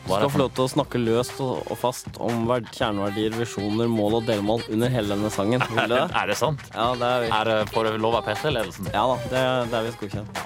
[0.09, 4.29] Du skal få lov til å snakke løst og, fast om kjerneverdier, visjoner, mål og
[4.31, 5.61] delmål under hele denne sangen.
[5.93, 6.65] Er det sant?
[6.73, 7.29] Ja, det er vi.
[7.39, 8.89] Er det, får du lov av P3-ledelsen?
[8.95, 10.41] Ja da, det, det er vi godkjent.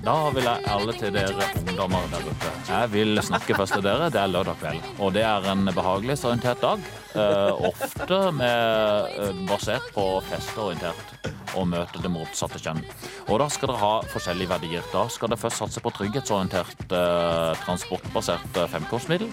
[0.00, 2.52] Da vil jeg alle til dere ungdommer der ute.
[2.70, 4.08] Jeg vil snakke først til dere.
[4.12, 4.86] Det er lørdag kveld.
[4.98, 6.86] Og det er en behagelighetsorientert dag.
[7.20, 12.80] Eh, ofte med, eh, basert på festorientert og møte det motsatte kjønn.
[13.28, 14.88] Og da skal dere ha forskjellige verdier.
[14.92, 19.30] Da skal dere først satse på trygghetsorientert eh, transportbasert eh, femkorsmiddel,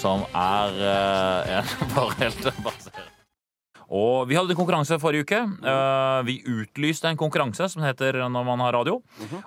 [0.00, 3.09] som er eh, en forelderbasert
[3.90, 5.40] og vi hadde en konkurranse forrige uke.
[5.66, 9.00] Eh, vi utlyste en konkurranse som heter når man har radio.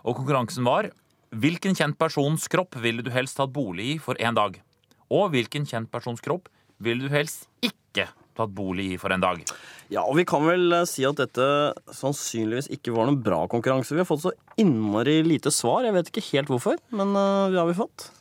[0.03, 0.91] Og konkurransen var
[1.33, 4.59] Hvilken kjent persons kropp ville du helst tatt bolig i for en dag?
[5.09, 6.45] Og hvilken kjent persons kropp
[6.83, 8.05] ville du helst ikke
[8.37, 9.41] tatt bolig i for en dag?
[9.89, 11.47] Ja, og vi kan vel eh, si at dette
[11.89, 13.95] sannsynligvis ikke var noen bra konkurranse.
[13.95, 15.87] Vi har fått så innmari lite svar.
[15.87, 18.11] Jeg vet ikke helt hvorfor, men eh, det har vi fått.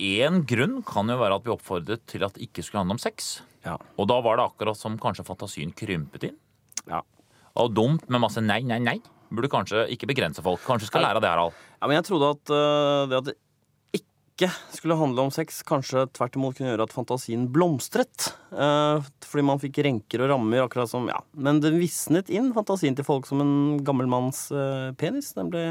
[0.00, 3.02] Én grunn kan jo være at vi oppfordret til at det ikke skulle handle om
[3.02, 3.42] sex.
[3.66, 3.76] Ja.
[4.00, 6.38] Og da var det akkurat som kanskje fantasien krympet inn.
[6.88, 7.02] Ja.
[7.60, 8.96] Og dumt med masse nei, nei, nei.
[9.30, 10.62] Burde kanskje ikke begrense folk.
[10.64, 11.60] Kanskje skal lære av det, Harald.
[11.76, 13.36] Ja, men jeg trodde at uh, det at det
[14.00, 18.30] ikke skulle handle om sex, kanskje tvert imot kunne gjøre at fantasien blomstret.
[18.48, 21.20] Uh, fordi man fikk renker og rammer, akkurat som Ja.
[21.36, 25.34] Men det visnet inn fantasien til folk som en gammel manns uh, penis.
[25.36, 25.64] Den ble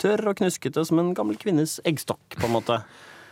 [0.00, 2.80] tørr og knuskete som en gammel kvinnes eggstokk, på en måte.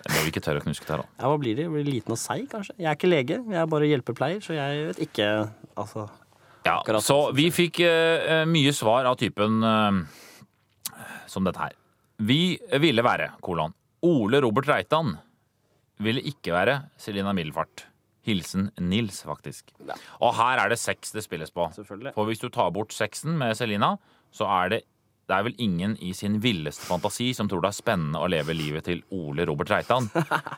[0.00, 1.08] Det må vi ikke tørre å knuske til, da.
[1.20, 1.66] Ja, Hva blir de?
[1.68, 2.74] Blir de liten og seig, kanskje?
[2.80, 5.26] Jeg er ikke lege, jeg er bare hjelpepleier, så jeg vet ikke
[5.80, 6.06] Altså
[6.64, 7.04] Ja, Akkurat.
[7.04, 10.00] så vi fikk uh, mye svar av typen uh,
[11.30, 11.76] som dette her.
[12.20, 13.72] Vi ville være, kolon,
[14.04, 15.14] Ole Robert Reitan.
[16.00, 17.86] Ville ikke være Selina Middelfart.
[18.28, 19.70] Hilsen Nils, faktisk.
[20.20, 21.64] Og her er det seks det spilles på.
[21.76, 22.12] Selvfølgelig.
[22.16, 23.94] For hvis du tar bort sexen med Selina,
[24.32, 24.80] så er det
[25.30, 28.54] det er vel ingen i sin villeste fantasi som tror det er spennende å leve
[28.56, 30.08] livet til Ole Robert Reitan.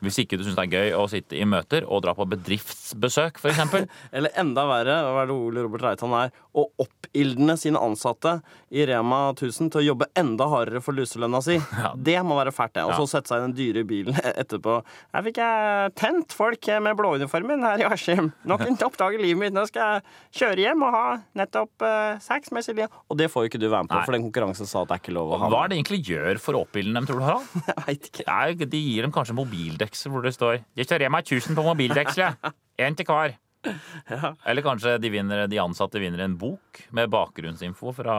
[0.00, 3.40] Hvis ikke du syns det er gøy å sitte i møter og dra på bedriftsbesøk,
[3.42, 3.60] f.eks.
[4.16, 6.32] Eller enda verre, hva er det Ole Robert Reitan er?
[6.52, 8.38] Å oppildne sine ansatte
[8.72, 11.58] i Rema 1000 til å jobbe enda hardere for luselønna si.
[12.08, 12.86] Det må være fælt, det.
[12.88, 14.78] Og så sette seg i den dyre bilen etterpå.
[15.12, 18.32] Her fikk jeg tent folk med blåuniformen her i Askim.
[18.48, 19.56] Noen oppdager livet mitt.
[19.56, 21.06] Nå skal jeg kjøre hjem og ha
[21.38, 22.88] nettopp uh, sex med Silje.
[23.12, 24.06] Og det får jo ikke du være med på, Nei.
[24.08, 26.00] for den konkurransen sa at det er ikke lov å ha Hva er det egentlig
[26.08, 27.54] gjør for å oppildne dem, tror du, Harald?
[27.70, 28.26] Jeg vet ikke.
[28.28, 32.52] Nei, de gir dem kanskje mobildeksel hvor det står 'Det kjører meg 1000 på mobildekselet'.
[32.82, 33.38] Én til hver.
[34.48, 38.14] Eller kanskje de, vinner, de ansatte vinner en bok med bakgrunnsinfo fra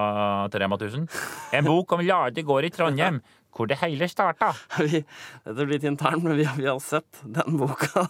[0.54, 1.08] Terema Rema 1000.
[1.58, 3.20] En bok om Lade gård i Trondheim,
[3.54, 4.52] hvor det hele starta.
[4.84, 5.04] Vi,
[5.46, 8.06] dette blir litt internt, men vi, vi har sett den boka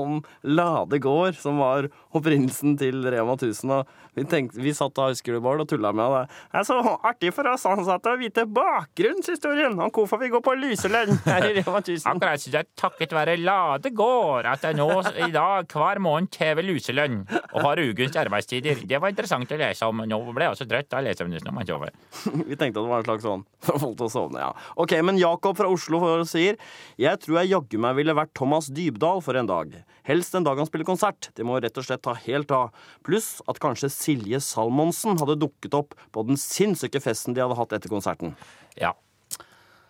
[0.00, 3.72] om Lade gård, som var opprinnelsen til Rema 1000.
[3.76, 6.22] Og vi, tenkte, vi satt du, Bård, og tulla med det.
[6.52, 10.56] Det er så artig for oss ansatte å vite bakgrunnshistorien om hvorfor vi går på
[10.58, 12.08] lyselønn her i Rema 1000.
[12.12, 14.88] Akkurat så det er takket være Lade gård at jeg nå
[15.26, 18.84] i dag hver måned hever luselønn og har ugunst arbeidstider.
[18.88, 20.04] Det var interessant å lese om.
[20.08, 21.42] Nå ble jeg også trøtt av å lese om det.
[22.48, 24.52] Vi tenkte at det var en slags sånn for folk til å sovne, ja.
[24.80, 26.58] Ok, men Jakob fra Oslo sier
[27.00, 29.76] Jeg tror jeg jaggu meg ville vært Thomas Dybdahl for en dag.
[30.08, 31.30] Helst en dag han spiller konsert.
[31.36, 32.72] Det må rett og slett ta helt av.
[33.06, 37.74] Pluss at kanskje Silje Salmonsen hadde dukket opp på den sinnssyke festen de hadde hatt
[37.78, 38.36] etter konserten.
[38.78, 38.94] Ja.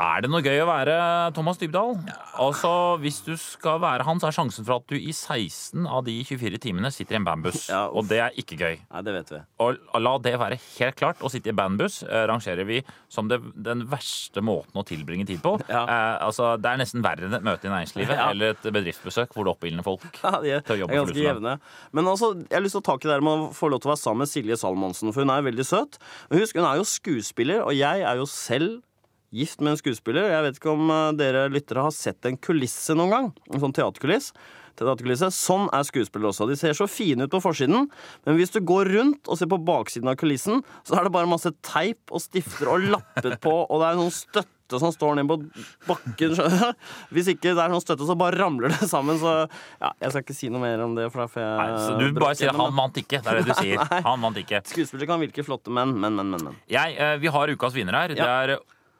[0.02, 0.94] Er det noe gøy å være
[1.36, 1.92] Thomas Dybdahl?
[2.42, 2.70] Altså,
[3.02, 6.16] Hvis du skal være han, så er sjansen for at du i 16 av de
[6.26, 7.68] 24 timene sitter i en bandbuss.
[7.70, 8.80] Ja, og det er ikke gøy.
[8.82, 9.40] Nei, det vet vi.
[9.62, 11.22] Og la det være helt klart.
[11.22, 12.80] Å sitte i bandbuss eh, rangerer vi
[13.12, 15.54] som det, den verste måten å tilbringe tid på.
[15.70, 15.84] Ja.
[15.86, 18.28] Eh, altså, Det er nesten verre enn et møte i næringslivet Ja.
[18.34, 20.08] eller et bedriftsbesøk hvor du oppildner folk.
[20.24, 21.56] Ja, de er, Til å jobbe er ganske jevne.
[21.94, 23.84] Men altså, jeg har lyst til å ta i det der med å få lov
[23.84, 26.02] til å være sammen med Silje Salmonsen, for hun er veldig søt.
[26.30, 28.80] Men husk, hun er jo skuespiller, og jeg er jo selv
[29.32, 30.30] gift med en skuespiller.
[30.32, 33.30] Jeg vet ikke om eh, dere lyttere har sett en kulisse noen gang.
[33.52, 34.32] En sånn teaterkuliss.
[34.78, 35.28] Teaterkulisse.
[35.34, 36.48] Sånn er skuespillere også.
[36.48, 37.88] De ser så fine ut på forsiden,
[38.24, 41.28] men hvis du går rundt og ser på baksiden av kulissen, så er det bare
[41.28, 45.28] masse teip og stifter og lappet på, og det er noen støtte som står ned
[45.28, 45.36] på
[45.84, 46.32] bakken.
[47.12, 49.18] Hvis ikke det er noen støtte, så bare ramler det sammen.
[49.20, 51.10] Så ja, jeg skal ikke si noe mer om det.
[51.12, 53.20] For da får jeg Nei, så du bare sier gjennom, 'han vant ikke'.
[53.20, 53.82] Det er det du sier.
[53.82, 54.02] Nei.
[54.08, 54.62] Han vant ikke.
[54.72, 56.46] Skuespillere kan virke flotte, men, men, men, men.
[56.48, 56.56] men.
[56.72, 58.16] Jeg, eh, vi har ukas vinner her.
[58.16, 58.56] Det er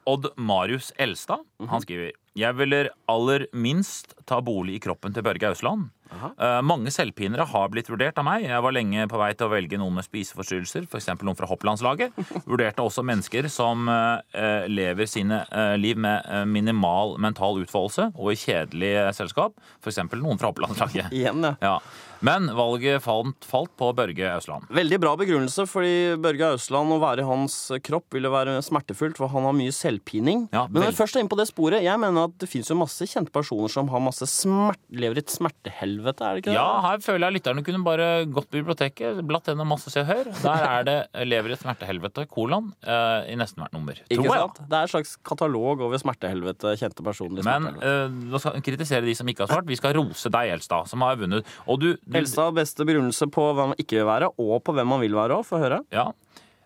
[0.09, 1.45] Odd Marius Elstad.
[1.59, 1.69] Mhm.
[1.69, 5.91] Han skriver Jeg ville aller minst ta bolig i kroppen til Børge Ausland.
[6.13, 8.45] Eh, mange selvpinere har blitt vurdert av meg.
[8.45, 11.09] Jeg var lenge på vei til å velge noen med spiseforstyrrelser, f.eks.
[11.21, 12.15] noen fra hopplandslaget.
[12.49, 18.33] Vurderte også mennesker som eh, lever sine eh, liv med eh, minimal mental utfoldelse og
[18.33, 20.01] i kjedelig eh, selskap, f.eks.
[20.17, 21.13] noen fra hopplandslaget.
[21.19, 21.55] Igjen, ja.
[21.61, 21.77] Ja.
[22.23, 24.67] Men valget falt, falt på Børge Ausland.
[24.73, 29.31] Veldig bra begrunnelse, fordi Børge Ausland å være i hans kropp ville være smertefullt, for
[29.33, 30.45] han har mye selvpining.
[30.55, 32.71] Ja, Men når vi først er inne på det sporet, jeg mener at det fins
[32.71, 36.51] jo masse kjente personer som har masse smert, lever i et smertehelvete, er det ikke
[36.53, 36.57] det?
[36.57, 40.07] Ja, her føler jeg lytterne kunne bare gått på biblioteket, blatt gjennom masse Se og
[40.09, 40.31] Hør.
[40.43, 40.97] Der er det
[41.27, 43.93] 'Lever i et smertehelvete', kolon, uh, i nesten hvert nummer.
[44.07, 44.61] Ikke Tror jeg, sant?
[44.69, 47.83] Det er en slags katalog over smertehelvete, kjente personer i Men smertehelvete.
[47.83, 49.67] eh, nå skal kritisere de som ikke har svart.
[49.67, 51.45] Vi skal rose deg, Elstad, som har vunnet.
[51.67, 54.93] Og du, du og beste begrunnelse på hvem man ikke vil være, og på hvem
[54.95, 55.47] man vil være òg.
[55.47, 55.81] Få høre.
[55.93, 56.11] Ja.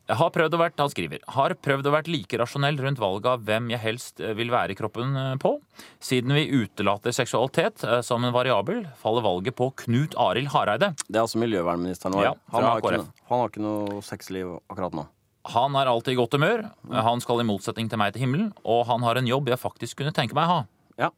[0.07, 3.27] Jeg har prøvd å vært, han skriver, har prøvd å vært like rasjonell rundt valget
[3.27, 5.57] av hvem jeg helst eh, vil være i kroppen eh, på.
[5.99, 10.93] Siden vi utelater seksualitet eh, som en variabel, faller valget på Knut Arild Hareide.
[11.09, 12.23] Det er altså miljøvernministeren vår.
[12.29, 15.09] Ja, han, har ikke han har ikke noe sexliv akkurat nå.
[15.57, 16.63] Han er alltid i godt humør.
[16.91, 19.99] Han skal i motsetning til meg til himmelen, og han har en jobb jeg faktisk
[19.99, 20.63] kunne tenke meg å ha.
[21.03, 21.11] Ja.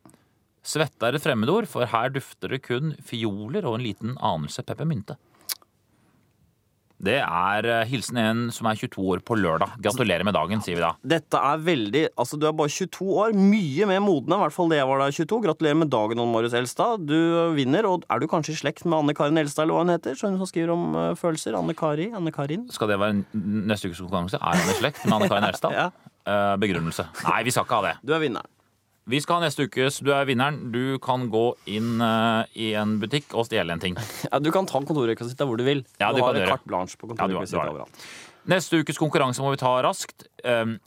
[0.65, 5.15] Svette er et fremmedord, for her dufter det kun fioler og en liten anelse peppermynte.
[6.99, 9.77] Det er eh, hilsen en som er 22 år på lørdag.
[9.79, 10.89] Gratulerer med dagen, sier vi da.
[10.99, 13.37] Dette er veldig Altså, du er bare 22 år.
[13.39, 15.39] Mye mer moden enn i hvert fall det jeg var da 22.
[15.45, 17.05] Gratulerer med dagen, Odd Marius Elstad.
[17.07, 17.15] Du
[17.55, 17.87] vinner.
[17.87, 20.19] Og er du kanskje i slekt med Anne Karin Elstad, eller hva hun heter?
[20.19, 21.55] Som skriver om eh, følelser.
[21.55, 22.09] Anne Kari?
[22.19, 22.67] Anne Karin?
[22.75, 23.23] Skal det være
[23.71, 24.43] neste ukes konkurranse?
[24.43, 25.79] Er hun i slekt med Anne Karin Elstad?
[25.79, 25.87] Ja.
[26.27, 27.07] Eh, begrunnelse.
[27.29, 27.95] Nei, vi skal ikke ha det.
[28.03, 28.51] Du er vinneren.
[29.09, 30.69] Vi skal ha neste ukes Du er vinneren.
[30.73, 33.97] Du kan gå inn uh, i en butikk og stjele en ting.
[34.29, 35.81] Ja, du kan ta kontorrekvisitta hvor du vil.
[35.97, 37.73] Ja, du du har carte blanche på Ja, har det.
[37.73, 38.07] overalt.
[38.49, 40.27] Neste ukes konkurranse må vi ta raskt.
[40.45, 40.77] Um,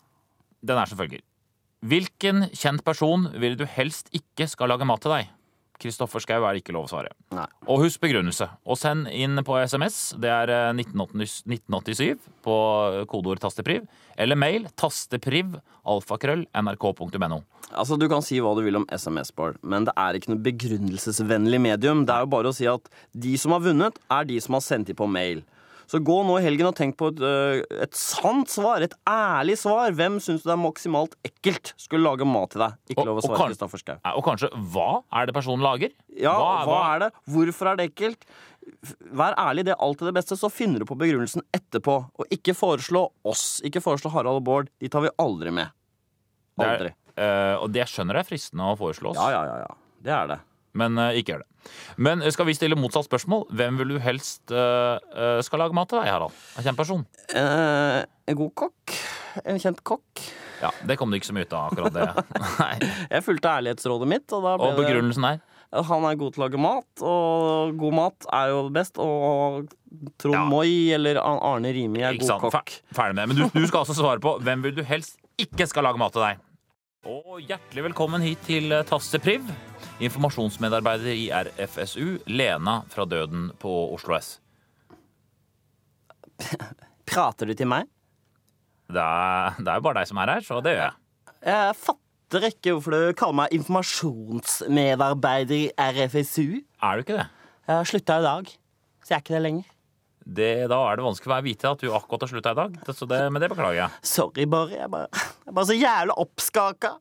[0.62, 1.24] den er som følger.
[1.82, 5.30] Hvilken kjent person vil du helst ikke skal lage mat til deg?
[5.80, 7.12] Kristoffer Schou er det ikke lov å svare.
[7.34, 7.46] Nei.
[7.70, 8.48] Og husk begrunnelse.
[8.68, 10.12] Og send inn på SMS.
[10.20, 12.56] Det er eh, 1980 1987 på
[13.10, 13.86] kodeord tastepriv.
[14.20, 15.56] Eller mail tastepriv
[15.88, 17.40] alfakrøll nrk.no.
[17.72, 20.44] Altså, Du kan si hva du vil om SMS, Bård, men det er ikke noe
[20.44, 22.04] begrunnelsesvennlig medium.
[22.06, 24.64] Det er jo bare å si at de som har vunnet, er de som har
[24.64, 25.40] sendt inn på mail.
[25.90, 29.56] Så gå nå i helgen og tenk på et, øh, et sant svar, et ærlig
[29.58, 29.90] svar.
[29.92, 32.72] Hvem syns du det er maksimalt ekkelt skulle lage mat til deg?
[32.90, 33.98] Ikke Og- lov å svare Kristoffer Schou.
[34.16, 35.90] Og kanskje hva er det personen lager?
[36.16, 37.12] Ja, hva, er det?
[37.28, 38.24] Hvorfor er det ekkelt?
[39.12, 42.10] Vær ærlig, det er alltid det beste, så finner du på begrunnelsen etterpå.
[42.18, 43.60] Og ikke foreslå oss.
[43.64, 44.68] Ikke foreslå Harald og Bård.
[44.80, 45.70] De tar vi aldri med.
[46.58, 46.94] Det er- Aldri.
[47.16, 49.56] Eh, og det skjønner jeg er fristende å foreslå oss, Ja, ja, ja.
[49.66, 49.74] ja.
[50.02, 50.40] Det er det.
[50.78, 51.48] Men eh, ikke gjør det.
[52.02, 53.46] Men eh, skal vi stille motsatt spørsmål?
[53.54, 56.32] Hvem vil du helst eh, skal lage mat til deg, Harald?
[56.58, 57.04] En kjent person?
[57.34, 58.00] Eh,
[58.32, 58.96] en god kokk.
[59.48, 60.22] En kjent kokk.
[60.62, 62.26] Ja, Det kom det ikke så mye ut av, akkurat det.
[62.62, 62.90] Nei.
[63.10, 65.40] Jeg fulgte ærlighetsrådet mitt, og da ble Og begrunnelsen er?
[65.72, 69.00] det Han er god til å lage mat, og god mat er jo best.
[69.02, 69.70] Og
[70.20, 70.44] Trond Ja.
[70.48, 72.44] Moi eller Arne Rimi er Ikke sant?
[72.44, 72.70] god kokk.
[72.92, 73.28] Fer- Ferdig med det.
[73.32, 76.12] Men du, du skal altså svare på hvem vil du helst ikke skal lage mat
[76.14, 76.40] til deg.
[77.08, 79.42] Og hjertelig velkommen hit til Tastepriv.
[79.48, 79.71] Priv.
[80.02, 84.34] Informasjonsmedarbeider i RFSU, Lena fra Døden på Oslo S.
[87.12, 87.88] Prater du til meg?
[88.92, 90.96] Det er, det er jo bare deg som er her, så det gjør jeg.
[91.48, 96.48] Jeg fatter ikke hvorfor du kaller meg informasjonsmedarbeider i RFSU.
[96.82, 97.28] Er du ikke det?
[97.68, 98.50] Jeg har slutta i dag,
[99.02, 99.68] så jeg er ikke det lenger.
[100.22, 102.58] det da er det vanskelig for meg å vite at du akkurat har slutta i
[102.60, 102.70] dag.
[102.86, 103.90] Det- Så det, men det beklager jeg.
[104.02, 104.70] Sorry, Borre.
[104.76, 106.92] Jeg jeg er bare så jævla oppskaka.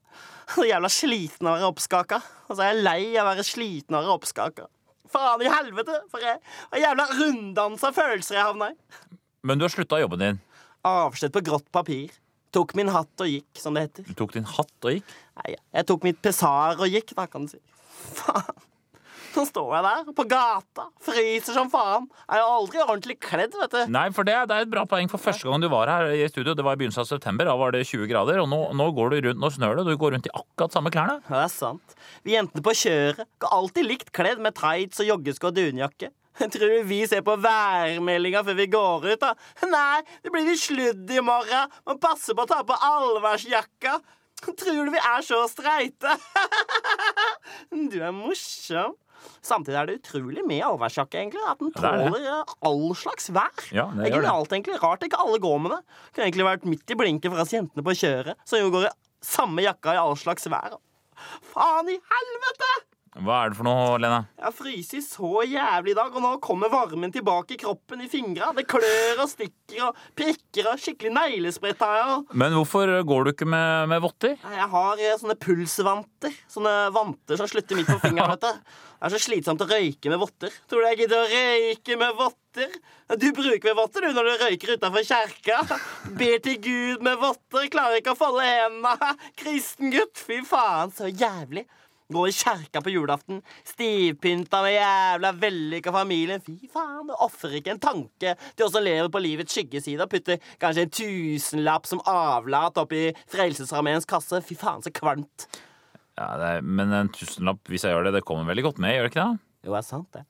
[0.56, 2.22] Så jævla sliten av å være oppskaka.
[2.50, 4.68] Og så er jeg lei av å være sliten av å være oppskaka.
[5.12, 5.98] Faen i helvete!
[6.12, 6.40] For jeg
[6.72, 8.78] har jævla runddansa følelser jeg havna i.
[9.48, 10.42] Men du har slutta jobben din.
[10.88, 12.12] Avskjed på grått papir.
[12.52, 14.08] Tok min hatt og gikk, som det heter.
[14.10, 15.16] Du tok din hatt og gikk.
[15.40, 17.62] Nei, jeg tok mitt pesar og gikk, da, kan du si.
[18.20, 18.68] Faen.
[19.36, 22.08] Så står jeg der på gata, fryser som faen.
[22.28, 23.82] Er jo aldri ordentlig kledd, vet du.
[23.94, 25.08] Nei, for det, det er et bra poeng.
[25.12, 27.56] For første gang du var her i studio, det var i begynnelsen av september, da
[27.60, 30.02] var det 20 grader, og nå, nå går du rundt, nå snør det, og du
[30.02, 31.20] går rundt i akkurat samme klærne.
[31.30, 31.96] Ja, det er sant.
[32.28, 36.12] Vi jentene på kjøret går alltid likt kledd med tights og joggesko og dunjakke.
[36.54, 39.34] Tror du vi ser på værmeldinga før vi går ut, da?
[39.76, 41.78] Nei, det blir litt sludd i morgen.
[41.88, 44.00] Man passer på å ta på allværsjakka.
[44.42, 46.16] Tror du vi er så streite?
[47.70, 48.96] Du er morsom.
[49.46, 51.42] Samtidig er det utrolig med allværsjakke, egentlig.
[51.50, 53.66] At den er tåler eh, all slags vær.
[53.74, 54.80] Ja, det det er genialt, egentlig.
[54.84, 55.82] Rart ikke alle går med det.
[56.14, 58.96] Kunne egentlig vært midt i blinken for oss jentene på kjøret, som jo går i
[59.26, 60.80] samme jakka i all slags vær.
[61.54, 62.91] Faen i helvete!
[63.22, 64.24] Hva er det for noe, Lena?
[64.40, 68.10] Jeg har fryst så jævlig i dag, og nå kommer varmen tilbake i kroppen, i
[68.10, 68.50] fingra.
[68.58, 72.16] Det klør og stikker og prikker og skikkelig neglesprett har jeg.
[72.42, 74.34] Men hvorfor går du ikke med, med votter?
[74.42, 76.34] Jeg har eh, sånne pulsvanter.
[76.50, 78.34] Sånne vanter som slutter midt på fingeren.
[78.34, 78.80] vet du.
[79.02, 80.58] Det er så slitsomt å røyke med votter.
[80.70, 82.74] Tror du jeg gidder å røyke med votter?
[83.22, 85.62] Du bruker vel votter du når du røyker utafor kjerka.
[86.18, 89.14] Ber til Gud med votter, klarer ikke å folde hendene.
[89.42, 91.68] Kristen gutt, fy faen, så jævlig.
[92.12, 96.42] Går i kjerka på julaften, stivpynta med jævla vellykka familie.
[96.44, 100.12] Fy faen, det ofrer ikke en tanke til oss som lever på livets skyggeside og
[100.12, 104.42] putter kanskje en tusenlapp som avlat oppi Frelsesarmeens kasse.
[104.44, 105.48] Fy faen, så kvalmt.
[106.20, 108.98] Ja, det er, men en tusenlapp, hvis jeg gjør det, det kommer veldig godt med,
[108.98, 109.48] gjør det ikke det?
[109.62, 110.26] Jo, det er sant, det.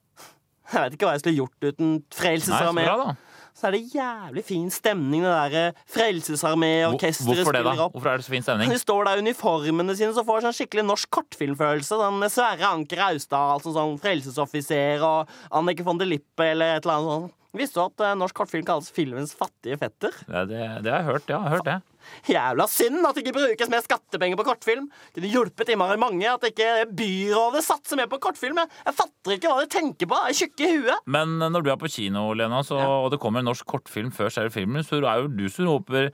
[0.72, 3.18] Jeg vet ikke hva jeg skulle gjort uten Frelsesarmeen.
[3.54, 7.74] Så er det jævlig fin stemning, det derre Hvor- Frelsesarmé-orkesteret Hvorfor det, da?
[7.84, 7.92] opp.
[7.94, 8.70] Hvorfor er det så fin stemning?
[8.72, 11.98] De står der i uniformene sine, så får sånn skikkelig norsk kortfilmfølelse.
[12.00, 16.94] Sånn Sverre Anker Austdal, altså sånn frelsesoffiser, og Annike von de Lippe, eller et eller
[16.98, 17.32] annet sånt.
[17.52, 20.14] Visste du at eh, norsk kortfilm kalles filmens fattige fetter?
[20.26, 21.36] Det, det, det har jeg hørt, ja.
[21.36, 21.80] Jeg har hørt det.
[22.28, 24.88] Jævla synd at det ikke brukes mer skattepenger på kortfilm.
[25.14, 28.60] Kunne hjulpet innmari mange at ikke byrådet satser mer på kortfilm.
[28.62, 30.18] Jeg, fatter ikke hva de tenker på.
[30.26, 31.06] Jeg er tjukke i huet.
[31.18, 34.12] Men eh, når du er på kino, Lena, så, og det kommer en norsk kortfilm
[34.14, 36.12] før selve filmen, så er jo du som roper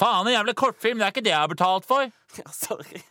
[0.00, 0.96] Faen, en jævla kortfilm!
[0.96, 2.06] Det er ikke det jeg har betalt for!
[2.38, 3.02] Ja, sorry.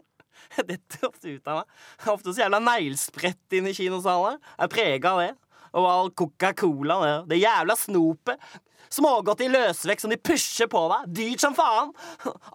[0.66, 1.76] Det ofte ut av meg.
[2.00, 4.40] Jeg er ofte så jævla neglsprett inn i kinosaler.
[4.56, 5.30] Jeg er prega av det.
[5.78, 7.00] Og all Coca-Cola.
[7.04, 8.50] Det, det jævla snopet.
[8.90, 11.10] Smågodt i løsvekk som de pusher på deg.
[11.20, 11.92] Dyrt som faen.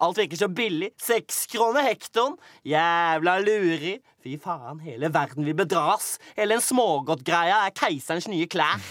[0.03, 0.91] Alt virker så billig.
[0.99, 2.35] Seks kroner hektoren.
[2.67, 3.95] Jævla luri.
[4.25, 6.15] Fy faen, hele verden vil bedras.
[6.35, 8.83] Hele den smågodtgreia er keiserens nye klær.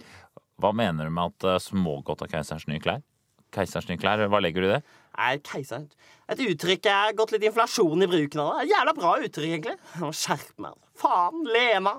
[0.62, 3.04] Hva mener du med at eh, smågodt er keiserens nye klær?
[3.52, 4.80] Keiserens nye klær, hva legger du i det?
[5.16, 5.86] Nei, keiseren
[6.32, 8.56] Et uttrykk jeg har gått litt inflasjon i bruken av.
[8.56, 9.76] det Et Jævla bra uttrykk, egentlig.
[10.16, 10.85] Skjerp meg.
[10.96, 11.98] Faen, Lena.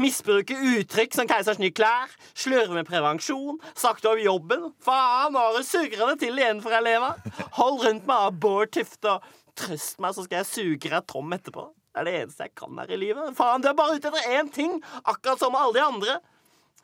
[0.00, 2.12] Misbruke uttrykk som keisers nye klær.
[2.32, 3.58] Slurve med prevensjon.
[3.78, 4.70] Sakte over jobben.
[4.84, 7.12] Faen, nå har du surra det til igjen deg, Lena.
[7.58, 9.28] Hold rundt meg Bård Tufte og
[9.58, 11.68] trøst meg, så skal jeg suge deg tom etterpå.
[11.88, 13.36] Det er det eneste jeg kan her i livet.
[13.38, 16.18] Faen, du er bare ute etter én ting, akkurat som alle de andre.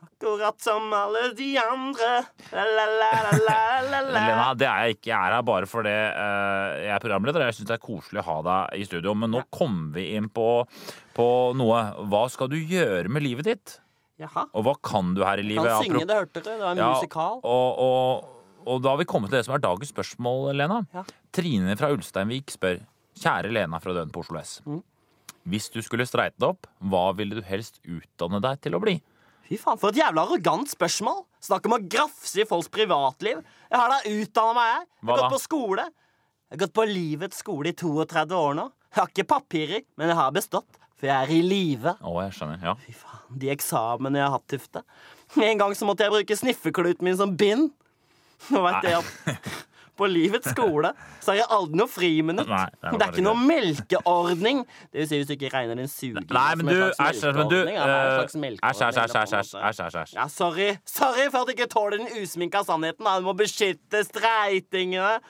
[0.05, 2.11] Akkurat som alle de andre.
[4.13, 5.11] Lena, det er jeg ikke.
[5.11, 7.47] Jeg er her bare fordi eh, jeg er programleder.
[7.49, 9.15] Jeg syns det er koselig å ha deg i studio.
[9.19, 10.49] Men nå kommer vi inn på,
[11.17, 11.29] på
[11.59, 11.81] noe.
[12.11, 13.77] Hva skal du gjøre med livet ditt?
[14.21, 14.47] Jaha.
[14.55, 15.67] Og hva kan du her i livet?
[15.67, 16.47] Kan synge, det hørte du.
[16.47, 17.41] Det var en Ja, musikal.
[17.43, 18.33] Og, og,
[18.69, 20.83] og da har vi kommet til det som er dagens spørsmål, Lena.
[20.95, 21.03] Ja.
[21.35, 22.83] Trine fra Ulsteinvik spør
[23.19, 24.59] Kjære Lena fra Døden på Oslo S.
[24.67, 24.83] Mm.
[25.51, 28.97] Hvis du skulle streite deg opp, hva ville du helst utdanne deg til å bli?
[29.45, 31.19] Fy faen, for et jævla arrogant spørsmål.
[31.45, 33.43] Snakk om å grafse i folks privatliv.
[33.69, 34.87] Jeg har da utdanna meg, jeg.
[34.87, 35.27] Jeg Hva har da?
[35.27, 35.85] gått på skole.
[36.49, 38.65] Jeg har gått på livets skole i 32 år nå.
[38.95, 41.97] Jeg har ikke papirer, men jeg har bestått, for jeg er i live.
[42.01, 42.63] Å, jeg skjønner.
[42.63, 42.75] Ja.
[42.85, 44.85] Fy faen, de eksamene jeg har hatt, Tufte.
[45.43, 47.73] En gang så måtte jeg bruke sniffekluten min som bind.
[48.55, 49.55] Nå vet jeg at
[49.99, 50.91] på livets skole
[51.23, 52.51] så har jeg aldri noe friminutt.
[52.51, 54.65] Nei, det Det er ikke noe melkeordning.
[54.91, 57.57] Det vil si hvis du ikke regner din suging Nei, men du Æsj, men du
[57.63, 57.79] eh,
[58.65, 60.15] Æsj, æsj, æsj.
[60.17, 60.71] Ja, sorry.
[60.85, 63.07] Sorry for at du ikke tåler den usminka sannheten.
[63.07, 65.21] Du må beskytte streitingene.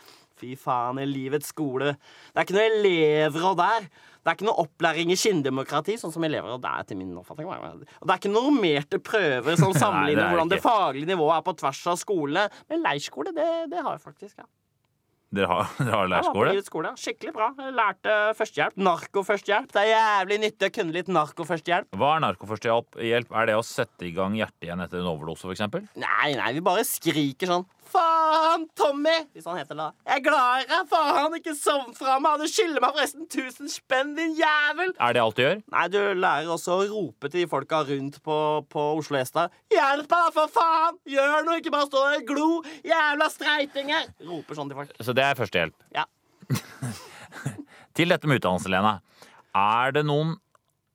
[0.40, 1.94] Fy faen, i livets skole.
[2.34, 3.86] Det er ikke noe og der.
[4.24, 7.12] Det er ikke noe opplæring i kinndemokrati, sånn som elever og det er til min
[7.20, 7.50] oppfatning.
[7.52, 11.44] Og det er ikke normerte prøver som Nei, det sammenligner hvordan det faglige nivået er
[11.44, 12.48] på tvers av skolene.
[12.72, 14.38] Men leirskole, det, det har jeg faktisk.
[14.40, 14.48] ja.
[15.34, 16.92] Dere har, dere har leirskole?
[17.00, 17.50] Skikkelig bra.
[17.74, 18.76] Lærte førstehjelp.
[18.86, 19.72] Narkoførstehjelp.
[19.74, 21.90] Det er jævlig nyttig å kunne litt narkoførstehjelp.
[21.98, 23.00] Hva er narkoførstehjelp?
[23.34, 25.90] Er det å sette i gang hjertet igjen etter en overdose, f.eks.?
[26.00, 29.14] Nei, nei, vi bare skriker sånn Faen, Tommy!
[29.36, 29.84] Hvis han heter det.
[29.84, 29.86] da.
[30.10, 30.88] Jeg er glad i deg!
[30.90, 32.42] Faen, ikke sovn fra meg!
[32.42, 34.90] Du skylder meg forresten 1000 spenn, din jævel!
[34.98, 35.62] Er det alt du gjør?
[35.76, 38.38] Nei, du lærer også å rope til de folka rundt på,
[38.74, 39.32] på Oslo S.
[39.74, 40.98] Hjelp meg, for faen!
[41.14, 42.48] Gjør noe, ikke bare stå der og glo!
[42.90, 44.10] Jævla streitinger!
[44.28, 44.94] Roper sånn til folk.
[45.04, 45.88] Så det er førstehjelp.
[45.94, 46.06] Ja.
[47.94, 48.96] Til dette med utdannelse, Lene.
[49.54, 50.34] Er det noen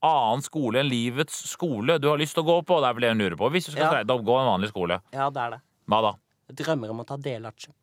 [0.04, 2.80] annen skole enn livets skole du har lyst til å gå på?
[2.84, 3.50] Det er vel det hun lurer på.
[3.54, 4.04] Hvis du skal Ja.
[4.04, 5.00] gå en vanlig skole.
[5.16, 5.60] Ja, det er det.
[5.90, 6.12] Hva da?
[6.50, 7.76] Jeg drømmer om å ta delaksjer.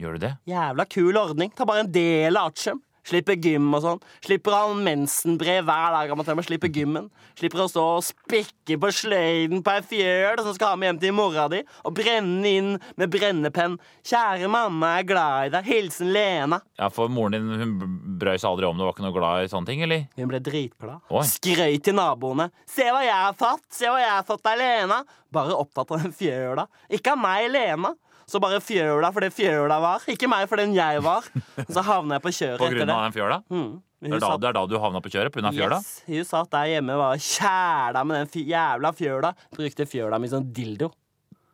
[0.00, 0.32] Gjør du det?
[0.48, 1.52] Jævla kul ordning.
[1.56, 2.80] Ta bare en del av aksjen.
[3.02, 4.00] Slipper gym og sånn.
[4.22, 6.12] Slipper å ha en mensenbrev hver dag.
[6.12, 7.08] Slipper at jeg slippe gymmen.
[7.38, 11.00] Slipper å stå og spikke på sløyden på ei fjøl som skal ha med hjem
[11.02, 11.62] til mora di.
[11.88, 13.78] Og brenne inn med brennepenn.
[14.06, 15.70] Kjære mamma, jeg er glad i deg.
[15.72, 16.60] Hilsen Lena.
[16.78, 17.74] Ja, For moren din hun
[18.20, 20.06] brøy seg aldri om det, var ikke noe glad i sånne ting, eller?
[20.18, 21.02] Hun ble dritglad.
[21.10, 21.24] Oi.
[21.26, 22.50] Skrøy til naboene.
[22.70, 23.66] Se hva jeg har fått!
[23.74, 25.02] Se hva jeg har fått av Lena!
[25.32, 26.68] Bare opptatt av den fjøla.
[26.92, 27.94] Ikke av meg, Lena.
[28.32, 30.04] Så bare fjøla for det fjøla var.
[30.08, 31.26] Ikke meg for den jeg var.
[31.68, 32.94] Så havna jeg på kjøret På etter grunn det.
[32.96, 33.36] av den fjøla?
[33.52, 33.72] Mm.
[34.02, 35.36] Det er, da, det er da du havna på kjøret?
[35.36, 35.76] Av fjøla?
[35.78, 39.34] Yes, hun satt der hjemme og var kjæla med den jævla fjøla.
[39.54, 40.88] Brukte fjøla mi som dildo.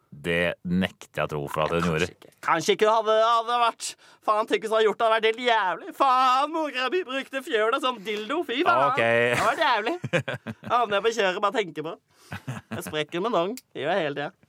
[0.09, 2.09] Det nekter jeg å tro for at hun gjorde.
[2.47, 3.91] Kanskje ikke det hadde, hadde vært
[4.25, 5.07] Faen, tenk hvis hun hadde gjort det.
[5.09, 5.93] Hadde vært helt jævlig.
[5.99, 8.41] Faen, mora mi brukte fjøla som dildo.
[8.49, 8.87] Fy faen.
[8.95, 9.33] Okay.
[9.35, 9.97] Det hadde vært jævlig.
[10.73, 12.59] Havner jeg på kjøret, bare tenker på det.
[12.79, 13.39] Jeg sprekker med.
[13.75, 14.48] Det gjør jeg hele tida.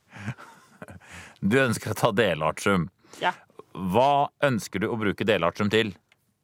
[1.39, 2.89] Du ønsker å ta delartium.
[3.23, 3.33] Ja.
[3.73, 5.93] Hva ønsker du å bruke delartium til?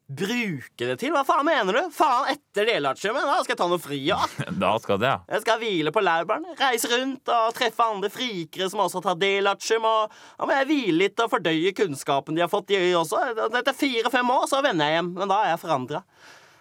[0.06, 1.10] Bruke det til?
[1.10, 1.88] Hva faen mener du?
[1.90, 3.24] Faen, etter delartiumet?
[3.26, 4.20] Da skal jeg ta noe fri, ja.
[4.62, 5.18] Da skal det, ja.
[5.34, 9.88] Jeg skal hvile på laurbærene, reise rundt og treffe andre frikere som også tar delartium.
[9.90, 13.20] Og da må jeg hvile litt og fordøye kunnskapen de har fått, de også.
[13.50, 16.04] Etter fire-fem år så vender jeg hjem, men da er jeg forandra.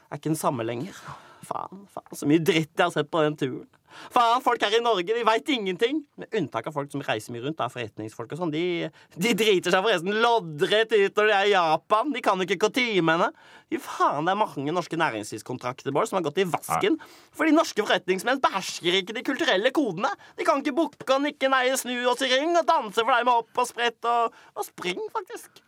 [0.09, 0.97] Er ikke den samme lenger.
[1.45, 3.69] Faen, faen, så mye dritt jeg har sett på den turen.
[4.13, 6.01] Faen, folk her i Norge de veit ingenting.
[6.21, 7.57] Med unntak av folk som reiser mye rundt.
[7.59, 8.53] Da, forretningsfolk og sånn.
[8.53, 12.13] De, de driter seg forresten loddrett ut når de er i Japan.
[12.15, 13.31] De kan jo ikke kutimene.
[13.71, 16.99] Fy faen, det er mange norske næringslivskontrakter Bård, som har gått i vasken.
[17.35, 20.11] Fordi norske forretningsmenn behersker ikke de kulturelle kodene.
[20.37, 23.25] De kan ikke bukke og nikke, nei, snu oss i ring og danse for deg
[23.25, 25.63] med hopp og sprett og, og spring, faktisk.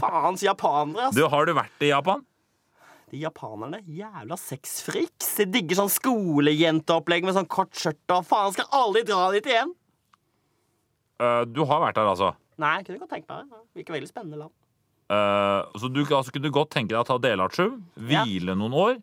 [0.00, 1.18] Faens japanere, altså.
[1.18, 2.22] Du, Har du vært i Japan?
[3.10, 5.32] De japanerne, jævla sexfreaks.
[5.40, 9.72] De digger sånn skolejenteopplegg med sånn kort skjørt og faen, skal aldri dra dit igjen.
[11.20, 12.30] Uh, du har vært der, altså.
[12.60, 13.60] Nei, jeg kunne godt tenkt meg det.
[13.80, 14.54] Virker veldig spennende land.
[15.10, 18.22] Uh, så du altså, kunne godt tenke deg å ta delartium, Ja.
[18.24, 19.00] hvile noen år,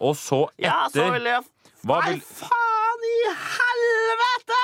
[0.00, 1.44] og så etter Ja, så vil jeg
[1.84, 4.60] Hva Nei, vil- faen i helvete!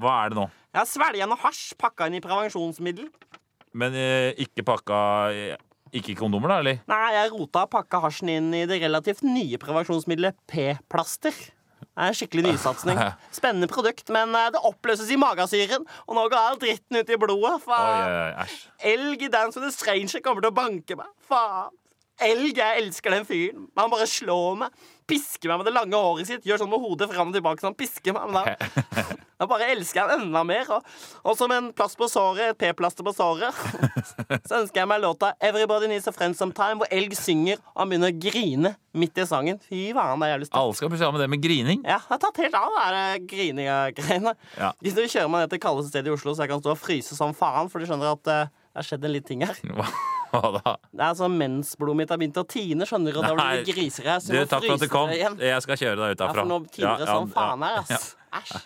[0.00, 0.46] Hva er det nå?
[0.70, 3.10] Jeg har svelga noe hasj pakka inn i prevensjonsmiddel.
[3.74, 4.98] Men eh, ikke pakka
[5.96, 6.82] Ikke kondomer, da, eller?
[6.90, 11.34] Nei, jeg rota pakka hasjen inn i det relativt nye prevensjonsmiddelet P-plaster.
[11.80, 13.00] Det er en skikkelig nysatsing.
[13.38, 17.18] Spennende produkt, men eh, det oppløses i magasyren, og nå går all dritten ut i
[17.20, 17.56] blodet.
[17.58, 18.06] Oi, Faen.
[18.06, 18.60] oi, oi, æsj.
[18.92, 21.10] Elg i Dance with a Stranger kommer til å banke meg.
[21.28, 21.74] Faen.
[22.24, 23.68] Elg, jeg elsker den fyren.
[23.78, 24.86] Han bare slår meg.
[25.10, 26.46] Pisker meg med det lange håret sitt.
[26.46, 27.62] Gjør sånn med hodet fram og tilbake.
[27.62, 30.68] Så han pisker meg, med da, Jeg bare elsker han enda mer.
[30.76, 30.88] Og,
[31.24, 33.56] og som en plass på såret, et p-plaster på såret,
[34.48, 37.92] så ønsker jeg meg låta 'Everybody Needs a Friend Sometime', hvor elg synger, og han
[37.94, 39.56] begynner å grine midt i sangen.
[39.64, 40.60] Fy faen, det er jævlig støtt.
[40.60, 41.80] Alle skal ha med det med grining.
[41.86, 44.36] Ja, jeg har tatt helt av det der grininga-greiene.
[44.60, 44.72] Ja.
[44.84, 46.82] Hvis du kjører meg ned til kaldeste stedet i Oslo, så jeg kan stå og
[46.84, 49.56] fryse som faen, for du skjønner at eh, det har skjedd en liten ting her.
[50.30, 50.72] Hva, hva da?
[50.94, 53.18] Det er sånn Mensblodet mitt har begynt å tine, skjønner du.
[53.18, 54.28] Og da blir det grisereis.
[54.30, 55.10] Du, takk for at du kom.
[55.10, 56.44] Jeg skal kjøre deg ut Ja, herfra.
[56.44, 57.98] for nå tiner det Ja, ja, som faen her, ja.
[57.98, 58.12] ass.
[58.38, 58.60] Æsj.